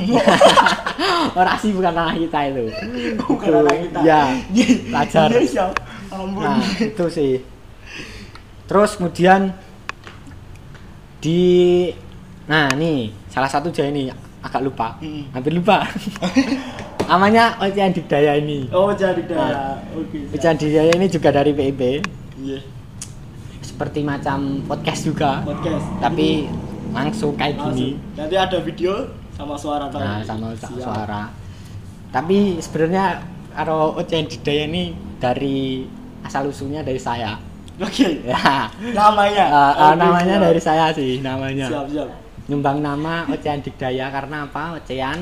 [1.37, 2.65] orasi bukan ranah kita itu
[3.21, 3.99] Bukan anak kita.
[4.01, 4.23] ya
[4.89, 5.67] pelajar Iya.
[6.11, 6.43] Ampun.
[6.43, 7.33] nah itu sih
[8.67, 9.51] terus kemudian
[11.19, 11.41] di
[12.45, 15.25] nah nih salah satu jaya ini agak lupa Mm.
[15.31, 15.85] hampir lupa
[17.11, 19.29] namanya Ocean Dikdaya ini Oh, jadi Nah.
[19.29, 19.63] daya.
[19.93, 20.17] Oke.
[20.21, 20.35] siap.
[20.35, 21.81] Ocean Dikdaya ini juga dari PIB
[22.39, 22.61] Iya.
[23.61, 25.85] seperti macam podcast juga Podcast.
[25.99, 26.49] tapi
[26.91, 28.17] langsung kayak gini Langsung.
[28.17, 28.93] Nanti ada video
[29.31, 30.01] sama suara tadi.
[30.01, 30.81] nah sama Siap.
[30.81, 31.23] suara
[32.09, 34.85] tapi sebenarnya kalau Ocean Dikdaya ini
[35.17, 35.85] dari
[36.23, 37.37] asal usulnya dari saya
[37.77, 38.21] Oke.
[38.23, 39.45] ya Namanya.
[39.47, 40.45] Eh, Oke, namanya siap.
[40.45, 42.09] dari saya sih namanya Siap, siap.
[42.47, 45.19] nyumbang nama Ocean Dikdaya karena apa Ocean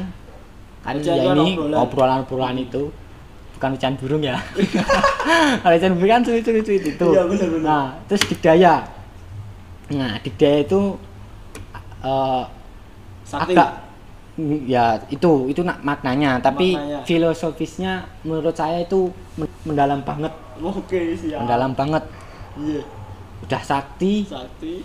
[0.79, 1.79] kan Ocean ya ini obrolan.
[1.79, 2.91] obrolan-obrolan itu
[3.53, 4.39] bukan ocean burung ya
[5.61, 7.63] kalau ocean burung kan sulit sulit sulit itu Iya, benar, benar.
[7.65, 8.75] nah terus Dikdaya
[9.89, 10.81] nah Dikdaya itu
[12.01, 12.43] eh,
[13.23, 13.53] Sakti.
[13.53, 13.71] agak
[14.65, 16.99] ya itu itu maknanya tapi Maknanya.
[17.03, 17.93] filosofisnya
[18.23, 20.31] menurut saya itu men- mendalam banget
[20.61, 21.41] Oke, siap.
[21.41, 22.05] mendalam banget
[22.55, 22.83] Iya.
[23.41, 24.83] udah sakti Sakti.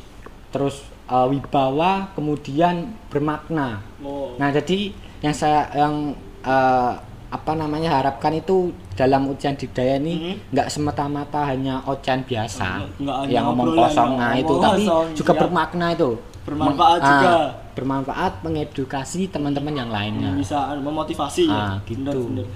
[0.50, 2.76] terus eh, wibawa kemudian
[3.08, 4.36] bermakna Oh.
[4.36, 6.92] Nah, jadi yang saya yang eh,
[7.30, 10.54] apa namanya harapkan itu dalam ujian dikdaya ini Mhm.
[10.54, 15.32] nggak semata-mata hanya ocean biasa Nggak- yang ngomong kosong nah itu ngomong tapi kosong, juga
[15.32, 15.42] siap.
[15.42, 16.12] bermakna itu
[16.44, 17.32] Bermanfaat Meng- juga.
[17.32, 21.88] ah, bermanfaat mengedukasi teman-teman yang lainnya Bisa memotivasi ah ya.
[21.88, 22.48] gitu Benar, benar.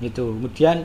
[0.00, 0.76] gitu kemudian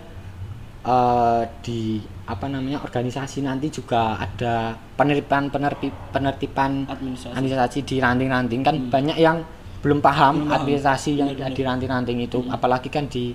[0.80, 1.82] eh, di
[2.26, 7.34] apa namanya organisasi nanti juga ada peneripan penertib penertiban Administrasi.
[7.34, 9.42] administrasi di ranting-ranting kan banyak yang
[9.80, 10.58] belum paham Belum paham.
[10.60, 13.32] administrasi yang Benar, di ranting-ranting itu apalagi kan di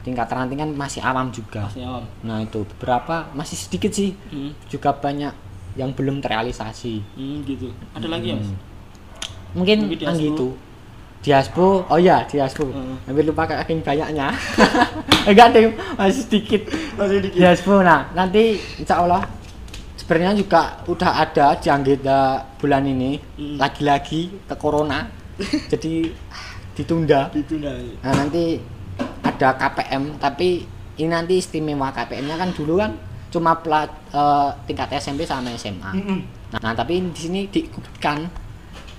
[0.00, 2.04] tingkat ranting kan masih awam juga Masih awam.
[2.22, 4.54] nah itu beberapa masih sedikit sih Hmm.
[4.66, 5.34] juga banyak
[5.74, 7.68] yang belum terrealisasi Hmm, gitu.
[7.92, 8.48] Ada lagi ya, Mas?
[9.52, 10.06] mungkin Mungkin di
[11.18, 11.82] kan Aspo.
[11.82, 12.96] gitu di Aspo oh ya di Aspo Heeh.
[13.04, 14.28] hampir lupa saking banyaknya
[15.28, 15.64] enggak deh
[15.96, 16.62] masih sedikit
[16.94, 17.36] Masih dikit.
[17.36, 19.26] di Aspo nah nanti insya Allah
[19.96, 22.18] sebenarnya juga udah ada di Anggita
[22.56, 23.58] bulan ini Hmm.
[23.58, 25.10] lagi-lagi ke corona
[25.72, 26.08] jadi
[26.72, 27.72] ditunda Ditunda.
[28.00, 28.60] nah nanti
[29.22, 30.64] ada KPM tapi
[30.96, 32.92] ini nanti istimewa KPM-nya kan dulu kan
[33.28, 36.20] cuma plat eh, tingkat SMP sama SMA Mm-mm.
[36.54, 38.45] nah, nah, tapi di sini diikutkan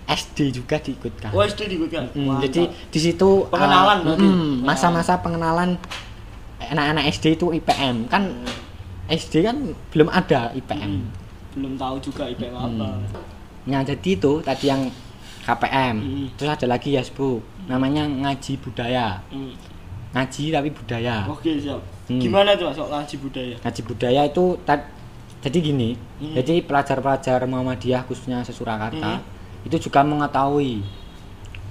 [0.08, 2.08] SD juga diikutkan Oh, SD diikutkan.
[2.16, 5.76] Mm, jadi di situ Pengenalan uh, mm, masa-masa pengenalan
[6.64, 8.32] anak-anak SD itu IPM kan
[9.08, 9.56] SD kan
[9.92, 10.92] belum ada IPM.
[11.04, 11.06] Mm.
[11.58, 12.86] belum tahu juga IPM apa.
[12.86, 13.02] Hmm.
[13.66, 14.94] Nah jadi itu tadi yang
[15.42, 16.28] KPM, Mm.
[16.38, 19.56] terus ada lagi ya bu, namanya ngaji budaya, Hmm.
[20.14, 21.26] ngaji tapi budaya.
[21.26, 21.80] Oke, siap.
[22.06, 22.20] Hmm.
[22.22, 23.56] Gimana tuh soal ngaji budaya?
[23.64, 24.46] Ngaji budaya itu
[25.40, 25.90] jadi gini,
[26.22, 26.36] Mm.
[26.38, 29.37] jadi pelajar-pelajar Muhammadiyah khususnya Surakarta Mm.
[29.66, 30.84] Itu juga mengetahui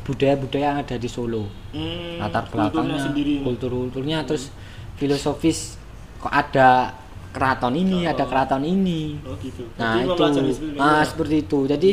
[0.07, 1.51] budaya-budaya yang ada di Solo.
[1.75, 3.43] Hmm, latar belakangnya sendiri.
[3.45, 4.49] kultur kulturnya terus
[4.97, 5.77] filosofis
[6.17, 6.95] kok ada
[7.37, 9.69] keraton ini ada keraton ini Oh, gitu.
[9.77, 10.23] nah Jadi itu
[10.81, 11.11] ah, itu.
[11.13, 11.91] seperti itu jadi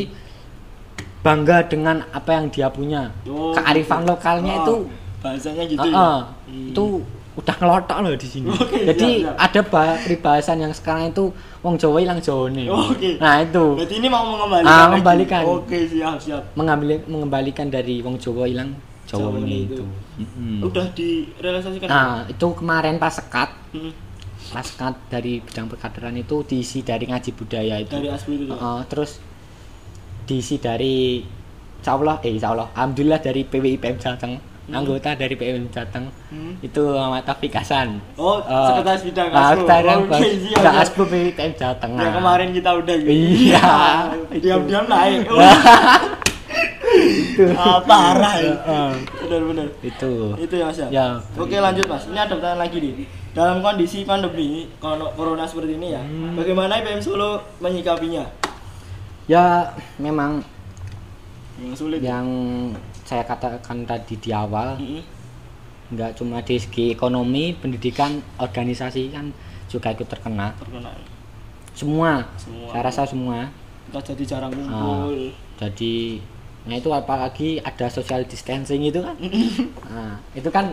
[1.20, 4.12] bangga dengan apa yang dia punya Oh, kearifan gitu.
[4.16, 4.76] lokalnya Oh, itu
[5.20, 5.96] bahasanya gitu ah, ya.
[6.00, 6.70] ah, Hmm.
[6.72, 6.86] itu
[7.34, 9.36] udah ngelotok loh di sini Oke, jadi siap, siap.
[9.40, 13.18] ada bah- peribahasan yang sekarang itu wong Jawa hilang Jawa nih Oke.
[13.18, 14.70] nah itu Berarti ini mau mengembalikan.
[14.70, 15.42] Ah, mengembalikan.
[15.44, 16.54] Oke, siap, siap.
[16.54, 19.76] mengambil mengembalikan dari wong Jawa hilang Jawa nih itu.
[19.76, 20.62] itu Mm-mm.
[20.62, 21.88] Udah direalisasikan.
[21.88, 23.90] Nah, itu kemarin pas sekat, Hmm,
[24.48, 27.90] pas sekat dari bidang perkaderan itu diisi dari ngaji budaya itu.
[27.92, 28.46] dari Asbu itu.
[28.48, 29.18] Heeh, terus
[30.24, 31.26] diisi dari
[31.76, 33.98] Insya Allah, eh Insya Allah, Alhamdulillah dari PWIPM
[34.64, 36.56] Jateng, anggota dari PWIPM Jateng Hmm.
[36.60, 38.00] itu Muhammad Taufik Hasan.
[38.16, 39.52] Oh, Eh, sekretaris bidang nah, Asbu.
[39.60, 40.84] sekretaris Oke, bidang siap, bidang siap.
[40.84, 41.92] Asbu PWIPM Jateng.
[41.94, 43.12] Ya kemarin kita udah gitu.
[43.12, 43.68] Iya,
[44.30, 44.40] itu.
[44.44, 45.20] Diam-diam naik.
[46.94, 47.44] itu.
[47.52, 48.56] Ah, parah ya.
[49.22, 49.68] Benar-benar.
[49.82, 50.12] itu.
[50.38, 50.88] Itu ya Mas ya.
[50.90, 51.06] Ya.
[51.36, 52.06] Oke lanjut Mas.
[52.06, 52.94] Ini ada pertanyaan lagi nih.
[53.34, 56.38] Dalam kondisi pandemi kalau corona seperti ini ya, Hmm.
[56.38, 58.24] bagaimana IPM Solo menyikapinya?
[59.26, 60.44] Ya, memang
[61.56, 62.00] Yang sulit.
[62.00, 62.26] yang
[63.04, 65.04] saya katakan tadi di awal Mm-mm.
[65.90, 69.30] nggak cuma di segi ekonomi pendidikan organisasi kan
[69.68, 70.90] juga ikut terkena Terkena.
[71.72, 72.70] semua, Semua.
[72.70, 73.50] saya rasa semua
[73.86, 74.66] Kita jadi jarang Ah.
[75.06, 75.30] ngumpul.
[75.56, 76.18] jadi
[76.64, 79.14] nah itu apalagi ada social distancing itu kan
[79.86, 80.72] nah, itu kan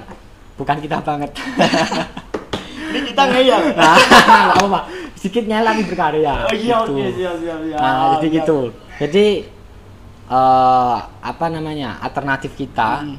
[0.55, 1.31] bukan kita banget
[2.91, 3.63] Ini kita ngeyel.
[3.79, 3.95] nah,
[4.51, 4.81] apa
[5.15, 6.93] sedikit nyala tapi berkarya Oh iya gitu.
[6.93, 7.79] oke siap siap siap.
[7.79, 8.37] nah jadi Siap.
[8.37, 8.59] gitu
[8.99, 9.27] jadi
[10.31, 13.19] eh, apa namanya alternatif kita Hmm.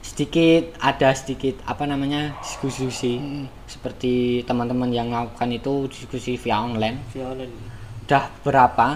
[0.00, 3.44] sedikit ada sedikit apa namanya diskusi Hmm.
[3.66, 7.52] seperti teman-teman yang melakukan itu diskusi via online Via online.
[8.02, 8.88] udah berapa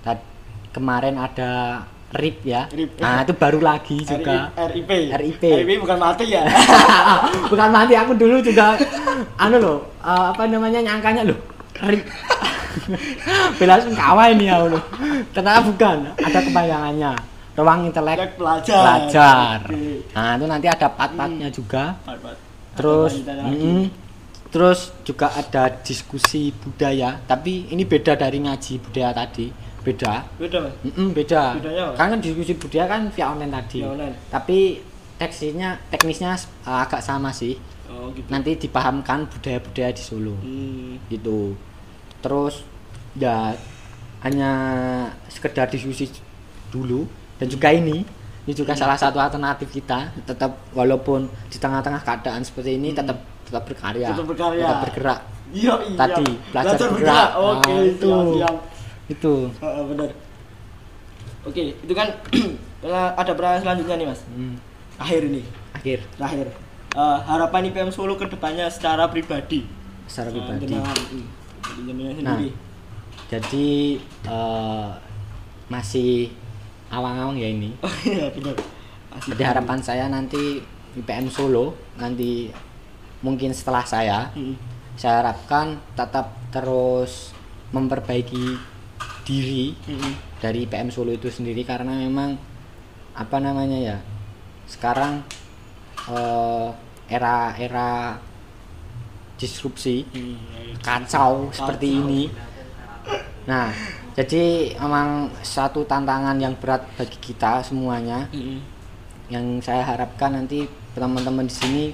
[0.00, 0.24] Tad-
[0.70, 2.66] kemarin ada RIP ya.
[2.66, 2.98] RIP.
[2.98, 4.50] Nah, itu baru lagi juga.
[4.66, 4.90] RIP.
[5.12, 5.42] RIP.
[5.44, 6.42] RIP bukan mati ya.
[7.52, 8.74] Bukan mati aku dulu juga
[9.36, 11.38] anu loh, eh, apa namanya nyangkanya loh.
[11.78, 12.02] RIP.
[13.58, 14.82] Bela sungkawa ini ya loh.
[15.34, 17.12] Ternyata bukan, ada kebayangannya.
[17.58, 19.58] Ruang intelek Intelek pelajar.
[20.14, 21.98] Nah, itu nanti ada part-partnya juga.
[22.06, 22.38] Part-part.
[22.78, 23.90] Terus mm-mm.
[24.48, 29.50] terus juga ada diskusi budaya, tapi ini beda dari ngaji budaya tadi.
[29.80, 30.24] Beda.
[30.36, 30.74] Beda mas.
[30.84, 31.42] Mm-mm, beda.
[31.56, 32.16] Bedanya apa?
[32.20, 33.78] Diskusi budaya kan via online tadi.
[33.80, 34.16] Via online.
[34.28, 34.58] Tapi
[35.20, 37.56] teksnya teknisnya uh, agak sama sih.
[37.90, 38.28] Oh gitu.
[38.28, 40.36] Nanti dipahamkan budaya-budaya di Solo.
[40.40, 41.00] Hmm.
[41.08, 41.56] Gitu.
[42.20, 42.62] Terus
[43.12, 43.56] ya
[44.20, 44.50] hanya
[45.26, 46.12] sekedar diskusi
[46.68, 48.04] dulu dan juga ini
[48.40, 48.80] ini juga Hmm.
[48.80, 54.14] salah satu alternatif kita tetap walaupun di tengah-tengah keadaan seperti ini tetap tetap berkarya Hmm.
[54.14, 54.62] Tetap berkarya.
[54.62, 55.98] tetap bergerak Iya iya.
[55.98, 56.94] Tadi, belajar bergerak.
[56.94, 57.30] bergerak.
[57.34, 58.10] Oke, Ah, itu.
[58.32, 58.56] siap,
[59.08, 60.08] itu Heeh, benar.
[61.42, 62.08] Oke, itu kan
[63.18, 64.20] ada pertanyaan selanjutnya nih mas.
[64.28, 64.54] Hmm,
[64.96, 65.42] Akhir ini,
[65.72, 66.46] akhir terakhir.
[66.92, 69.66] Eh, harapan IPM Solo ke depannya secara pribadi.
[70.06, 70.64] secara Eh, pribadi
[71.70, 72.50] dari jenengan Nah, sendiri.
[73.26, 73.68] jadi
[74.26, 74.88] eh,
[75.66, 76.34] masih
[76.88, 78.56] awang-awang ya ini Oh iya benar.
[79.10, 80.58] Jadi harapan saya nanti
[80.92, 82.50] IPM Solo nanti
[83.20, 84.54] mungkin setelah saya Hmm.
[84.94, 87.30] saya harapkan tetap terus
[87.70, 88.58] memperbaiki
[89.22, 90.14] diri Hmm.
[90.38, 92.34] dari IPM Solo itu sendiri karena memang
[93.12, 93.96] apa namanya ya
[94.66, 95.22] sekarang
[96.06, 96.68] eh,
[97.06, 98.18] era-era
[99.40, 100.36] disrupsi Hmm.
[100.78, 102.22] kacau seperti ini
[103.42, 103.72] nah
[104.12, 108.60] jadi memang satu tantangan yang berat bagi kita semuanya Hmm.
[109.26, 111.84] yang saya harapkan nanti teman-teman di sini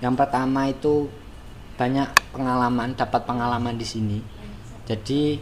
[0.00, 1.06] yang pertama itu
[1.76, 4.18] banyak pengalaman dapat pengalaman di sini
[4.84, 5.36] jadi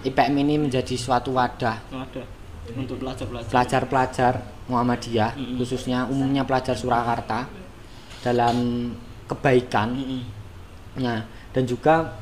[0.00, 2.22] IPM ini menjadi suatu wadah Ada
[2.70, 3.48] untuk pelajar-pelajar.
[3.48, 4.34] pelajar-pelajar
[4.68, 5.56] Muhammadiyah Mm-mm.
[5.56, 7.48] khususnya umumnya pelajar Surakarta
[8.20, 8.90] dalam
[9.28, 10.24] kebaikan Hmm.
[10.98, 11.22] Nah,
[11.54, 12.16] dan juga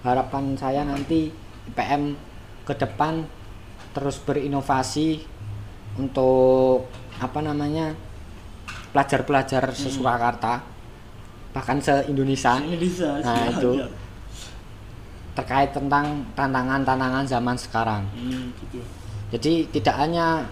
[0.00, 1.28] harapan saya nanti
[1.68, 2.16] IPM
[2.64, 3.26] ke depan
[3.92, 5.20] terus berinovasi
[6.00, 6.88] untuk
[7.20, 7.92] apa namanya
[8.90, 10.64] pelajar-pelajar se-Surakarta
[11.54, 13.10] bahkan se-Indonesia Indonesia.
[13.22, 13.70] Nah, siap, itu.
[13.78, 13.92] siap.
[15.34, 18.02] terkait tentang tantangan-tantangan zaman sekarang.
[18.14, 18.78] Hmm, gitu.
[19.34, 20.46] Jadi tidak hanya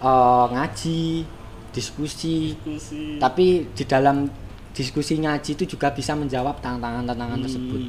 [0.00, 1.24] eh, ngaji,
[1.72, 3.16] diskusi, Diskusi.
[3.16, 4.28] tapi di dalam
[4.70, 7.80] diskusi ngaji itu juga bisa menjawab tantangan-tantangan Hmm, tersebut.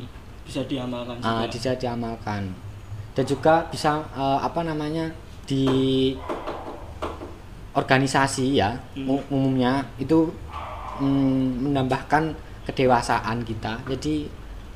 [0.42, 1.54] bisa diamalkan Ah, juga.
[1.54, 2.44] bisa diamalkan
[3.12, 5.12] dan juga bisa eh, apa namanya
[5.46, 5.66] di
[7.72, 9.08] organisasi ya Hmm.
[9.28, 10.28] umumnya itu
[11.00, 14.28] mm, menambahkan kedewasaan kita jadi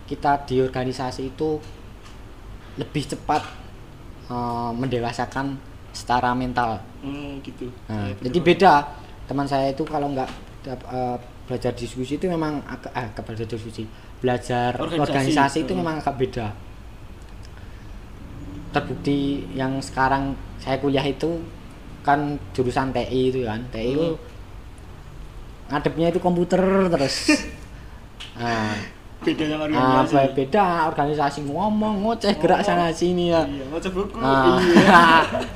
[0.06, 1.60] kita di organisasi itu
[2.76, 3.42] lebih cepat
[4.26, 5.58] eh, mendewasakan
[5.92, 7.70] secara mental Hmm, gitu.
[7.86, 8.74] Nah, Ya, jadi beda
[9.26, 10.30] teman saya itu kalau nggak
[10.68, 13.84] eh, belajar diskusi itu memang agak eh, ke belajar diskusi
[14.18, 15.02] belajar Organisasi.
[15.06, 15.80] organisasi, itu Hmm.
[15.80, 16.48] memang agak beda
[18.72, 19.20] terbukti
[19.56, 21.40] yang sekarang saya kuliah itu
[22.04, 24.20] kan jurusan TI itu kan TI itu Hmm.
[25.66, 27.16] ngadepnya itu komputer terus
[28.38, 28.76] nah,
[29.24, 30.36] bedanya sama ah, organisasi.
[30.36, 32.86] beda organisasi ngomong ngoceh gerak Ngomong.
[32.86, 34.18] sana sini ya Iya, buku.
[34.22, 35.02] Ah, Iya.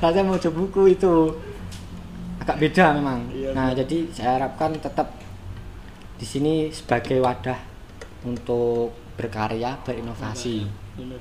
[0.02, 1.14] saya mau buku itu
[2.40, 3.20] agak beda memang.
[3.30, 3.78] Iya, nah, betul.
[3.84, 5.06] jadi saya harapkan tetap
[6.20, 7.56] di sini sebagai wadah
[8.22, 10.68] untuk berkarya, berinovasi.
[10.94, 11.16] Bener.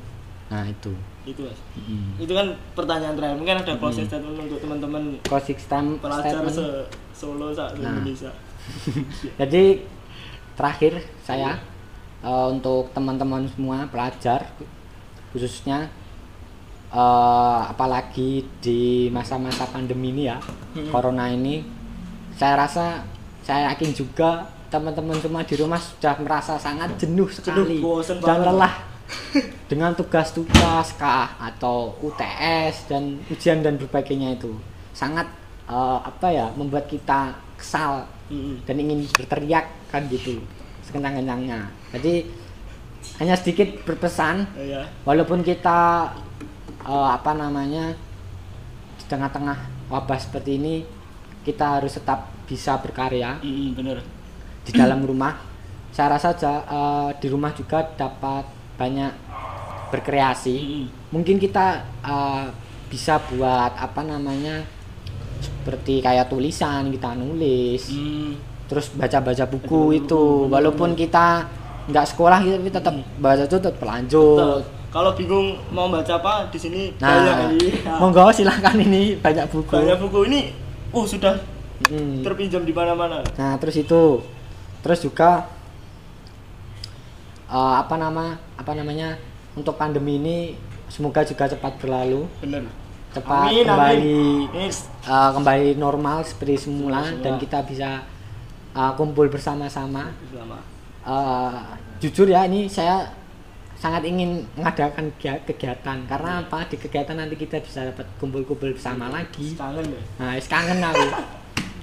[0.50, 0.91] Nah, itu.
[1.24, 1.56] Itu mas.
[1.78, 2.20] Mm.
[2.20, 3.38] Itu kan pertanyaan terakhir.
[3.38, 6.52] Mungkin ada closing statement untuk teman-teman Closing stem- pelajar statement.
[6.54, 6.68] se
[7.14, 7.95] Solo sa Nah.
[7.95, 8.32] Indonesia.
[9.39, 9.84] Jadi
[10.54, 11.56] terakhir saya
[12.20, 14.52] eh, untuk teman-teman semua pelajar
[15.30, 15.88] khususnya
[16.89, 20.38] eh, apalagi di masa-masa pandemi ini ya
[20.70, 20.89] Hmm.
[20.89, 21.64] corona ini
[22.32, 23.04] saya rasa
[23.41, 28.74] saya yakin juga teman-teman semua di rumah sudah merasa sangat jenuh sekali bosen dan lelah
[29.65, 34.53] dengan tugas-tugas kah atau UTS dan ujian dan berbagainya itu.
[34.93, 35.26] Sangat
[35.65, 38.05] eh, apa ya membuat kita kesal
[38.63, 40.38] dan ingin berteriak kan gitu
[40.86, 42.30] sekencang-kencangnya jadi
[43.17, 44.86] hanya sedikit berpesan Iya.
[45.01, 46.13] walaupun kita
[46.86, 47.97] eh, apa namanya
[48.95, 50.76] di tengah-tengah wabah seperti ini
[51.41, 53.41] kita harus tetap bisa berkarya.
[53.41, 53.97] Mm-mm, bener.
[54.70, 55.34] Di dalam rumah.
[55.89, 58.45] Saya rasa eh, di rumah juga dapat
[58.78, 59.11] banyak
[59.88, 60.86] berkreasi.
[61.09, 61.67] Mungkin kita
[61.99, 62.45] eh,
[62.88, 64.65] bisa buat apa namanya
[65.39, 68.34] seperti kayak tulisan kita nulis Mm.
[68.65, 70.24] terus baca-baca buku Baca-baca itu.
[70.39, 71.45] bener, walaupun kita
[71.88, 74.61] nggak sekolah gitu tapi tetap baca itu tetap lanjut.
[74.89, 77.93] Kalau bingung mau baca apa di sini Nah, banyak iya.
[78.01, 79.70] monggo silahkan ini banyak buku.
[79.72, 80.20] banyak buku.
[80.28, 80.39] Ini
[80.91, 81.34] uh sudah
[81.82, 82.20] Hmm.
[82.20, 83.24] terpinjam di mana-mana.
[83.34, 84.20] Nah, terus itu
[84.80, 85.49] terus juga
[87.49, 89.17] eh, apa nama apa namanya
[89.55, 90.38] untuk pandemi ini
[90.89, 92.65] semoga juga cepat berlalu, bener
[93.09, 94.17] cepat Amin, kembali
[94.53, 94.53] amin.
[94.53, 94.65] Ini
[95.05, 97.21] eh, kembali normal seperti semula Semula.
[97.21, 97.89] dan kita bisa
[98.73, 100.13] eh, kumpul bersama-sama.
[101.05, 101.57] Eh,
[101.99, 103.09] jujur ya ini saya
[103.80, 109.07] sangat ingin mengadakan kegia- kegiatan karena apa di kegiatan nanti kita bisa dapat kumpul-kumpul bersama
[109.07, 109.55] lagi.
[109.55, 111.07] kangen ya Nah, kangen aku.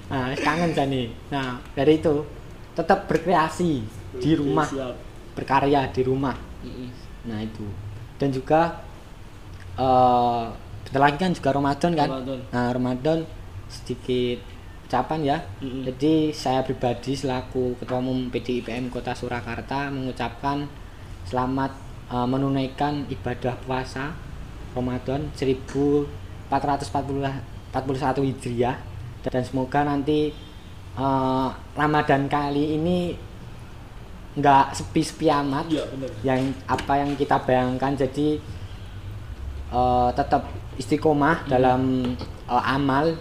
[0.07, 1.11] Nah, kangen jane.
[1.27, 2.21] Nah, dari itu
[2.77, 3.81] tetap berkreasi
[4.21, 4.93] di rumah, siap.
[5.33, 6.37] berkarya di rumah.
[7.25, 7.65] Nah, itu.
[8.21, 8.85] Dan juga
[9.77, 12.09] bentar lagi kan juga Ramadan kan?
[12.09, 12.39] Ramadan.
[12.53, 13.17] Nah, Ramadan
[13.65, 14.39] sedikit
[14.87, 15.37] ucapan ya.
[15.59, 15.83] Mm-mm.
[15.83, 20.69] Jadi saya pribadi selaku Ketua Umum PDIPM Kota Surakarta mengucapkan
[21.27, 21.75] selamat
[22.13, 24.15] eh, menunaikan ibadah puasa
[24.71, 26.07] Ramadan 1441
[28.31, 28.77] Hijriah
[29.27, 30.31] dan semoga nanti
[30.97, 33.13] eh, Ramadan kali ini
[34.37, 35.65] nggak sepi-sepi amat.
[35.69, 38.37] Iya bener yang apa yang kita bayangkan jadi
[39.73, 42.13] eh, tetap istiqomah dalam
[42.49, 43.17] eh, amal.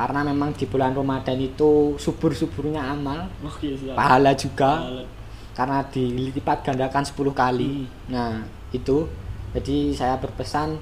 [0.00, 3.28] Karena memang di bulan Ramadan itu subur-suburnya amal.
[3.44, 4.72] Oke siap pahala juga.
[4.80, 5.04] Pahala.
[5.50, 7.84] karena dilipat gandakan 10 kali.
[8.08, 8.40] Nah
[8.72, 9.04] itu.
[9.50, 10.78] Jadi saya berpesan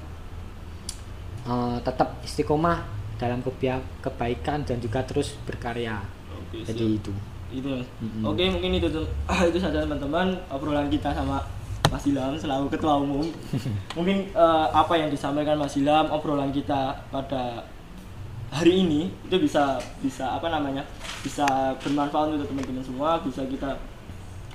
[1.47, 2.79] eh, tetap istiqomah
[3.19, 3.43] dalam
[3.99, 5.99] kebaikan dan juga terus berkarya
[6.49, 6.97] oke jadi siap.
[6.99, 7.11] itu.
[7.49, 7.87] Itu Mas.
[8.01, 8.23] Mm-mm.
[8.25, 9.11] oke mungkin itu tem-
[9.53, 10.27] itu saja teman-teman.
[10.49, 11.41] Obrolan kita sama
[11.89, 13.25] Mas Ilham selaku ketua umum.
[13.97, 17.65] Mungkin eh, apa yang disampaikan Mas Ilham obrolan kita pada
[18.49, 20.81] hari ini itu bisa bisa apa namanya
[21.21, 21.45] bisa
[21.81, 23.77] bermanfaat untuk teman-teman semua bisa kita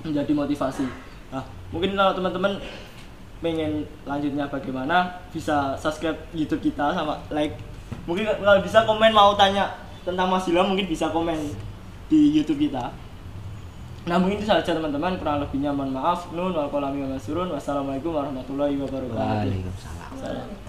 [0.03, 0.87] menjadi motivasi.
[1.31, 1.43] Nah
[1.75, 2.55] mungkin kalau teman-teman
[3.43, 7.59] pengen lanjutnya bagaimana bisa subscribe YouTube kita sama like.
[8.07, 9.75] Mungkin kalau bisa komen mau tanya
[10.07, 11.35] tentang Mas Ilham mungkin bisa komen
[12.09, 12.91] di YouTube kita.
[14.05, 15.17] Nah mungkin itu saja teman-teman.
[15.17, 16.29] Kurang lebihnya mohon maaf.
[16.33, 17.49] Nun wal kolami wa masurun.
[17.53, 19.17] Wassalamualaikum warahmatullahi wabarakatuh.
[19.17, 20.11] Waalaikumsalam.
[20.21, 20.64] Salam.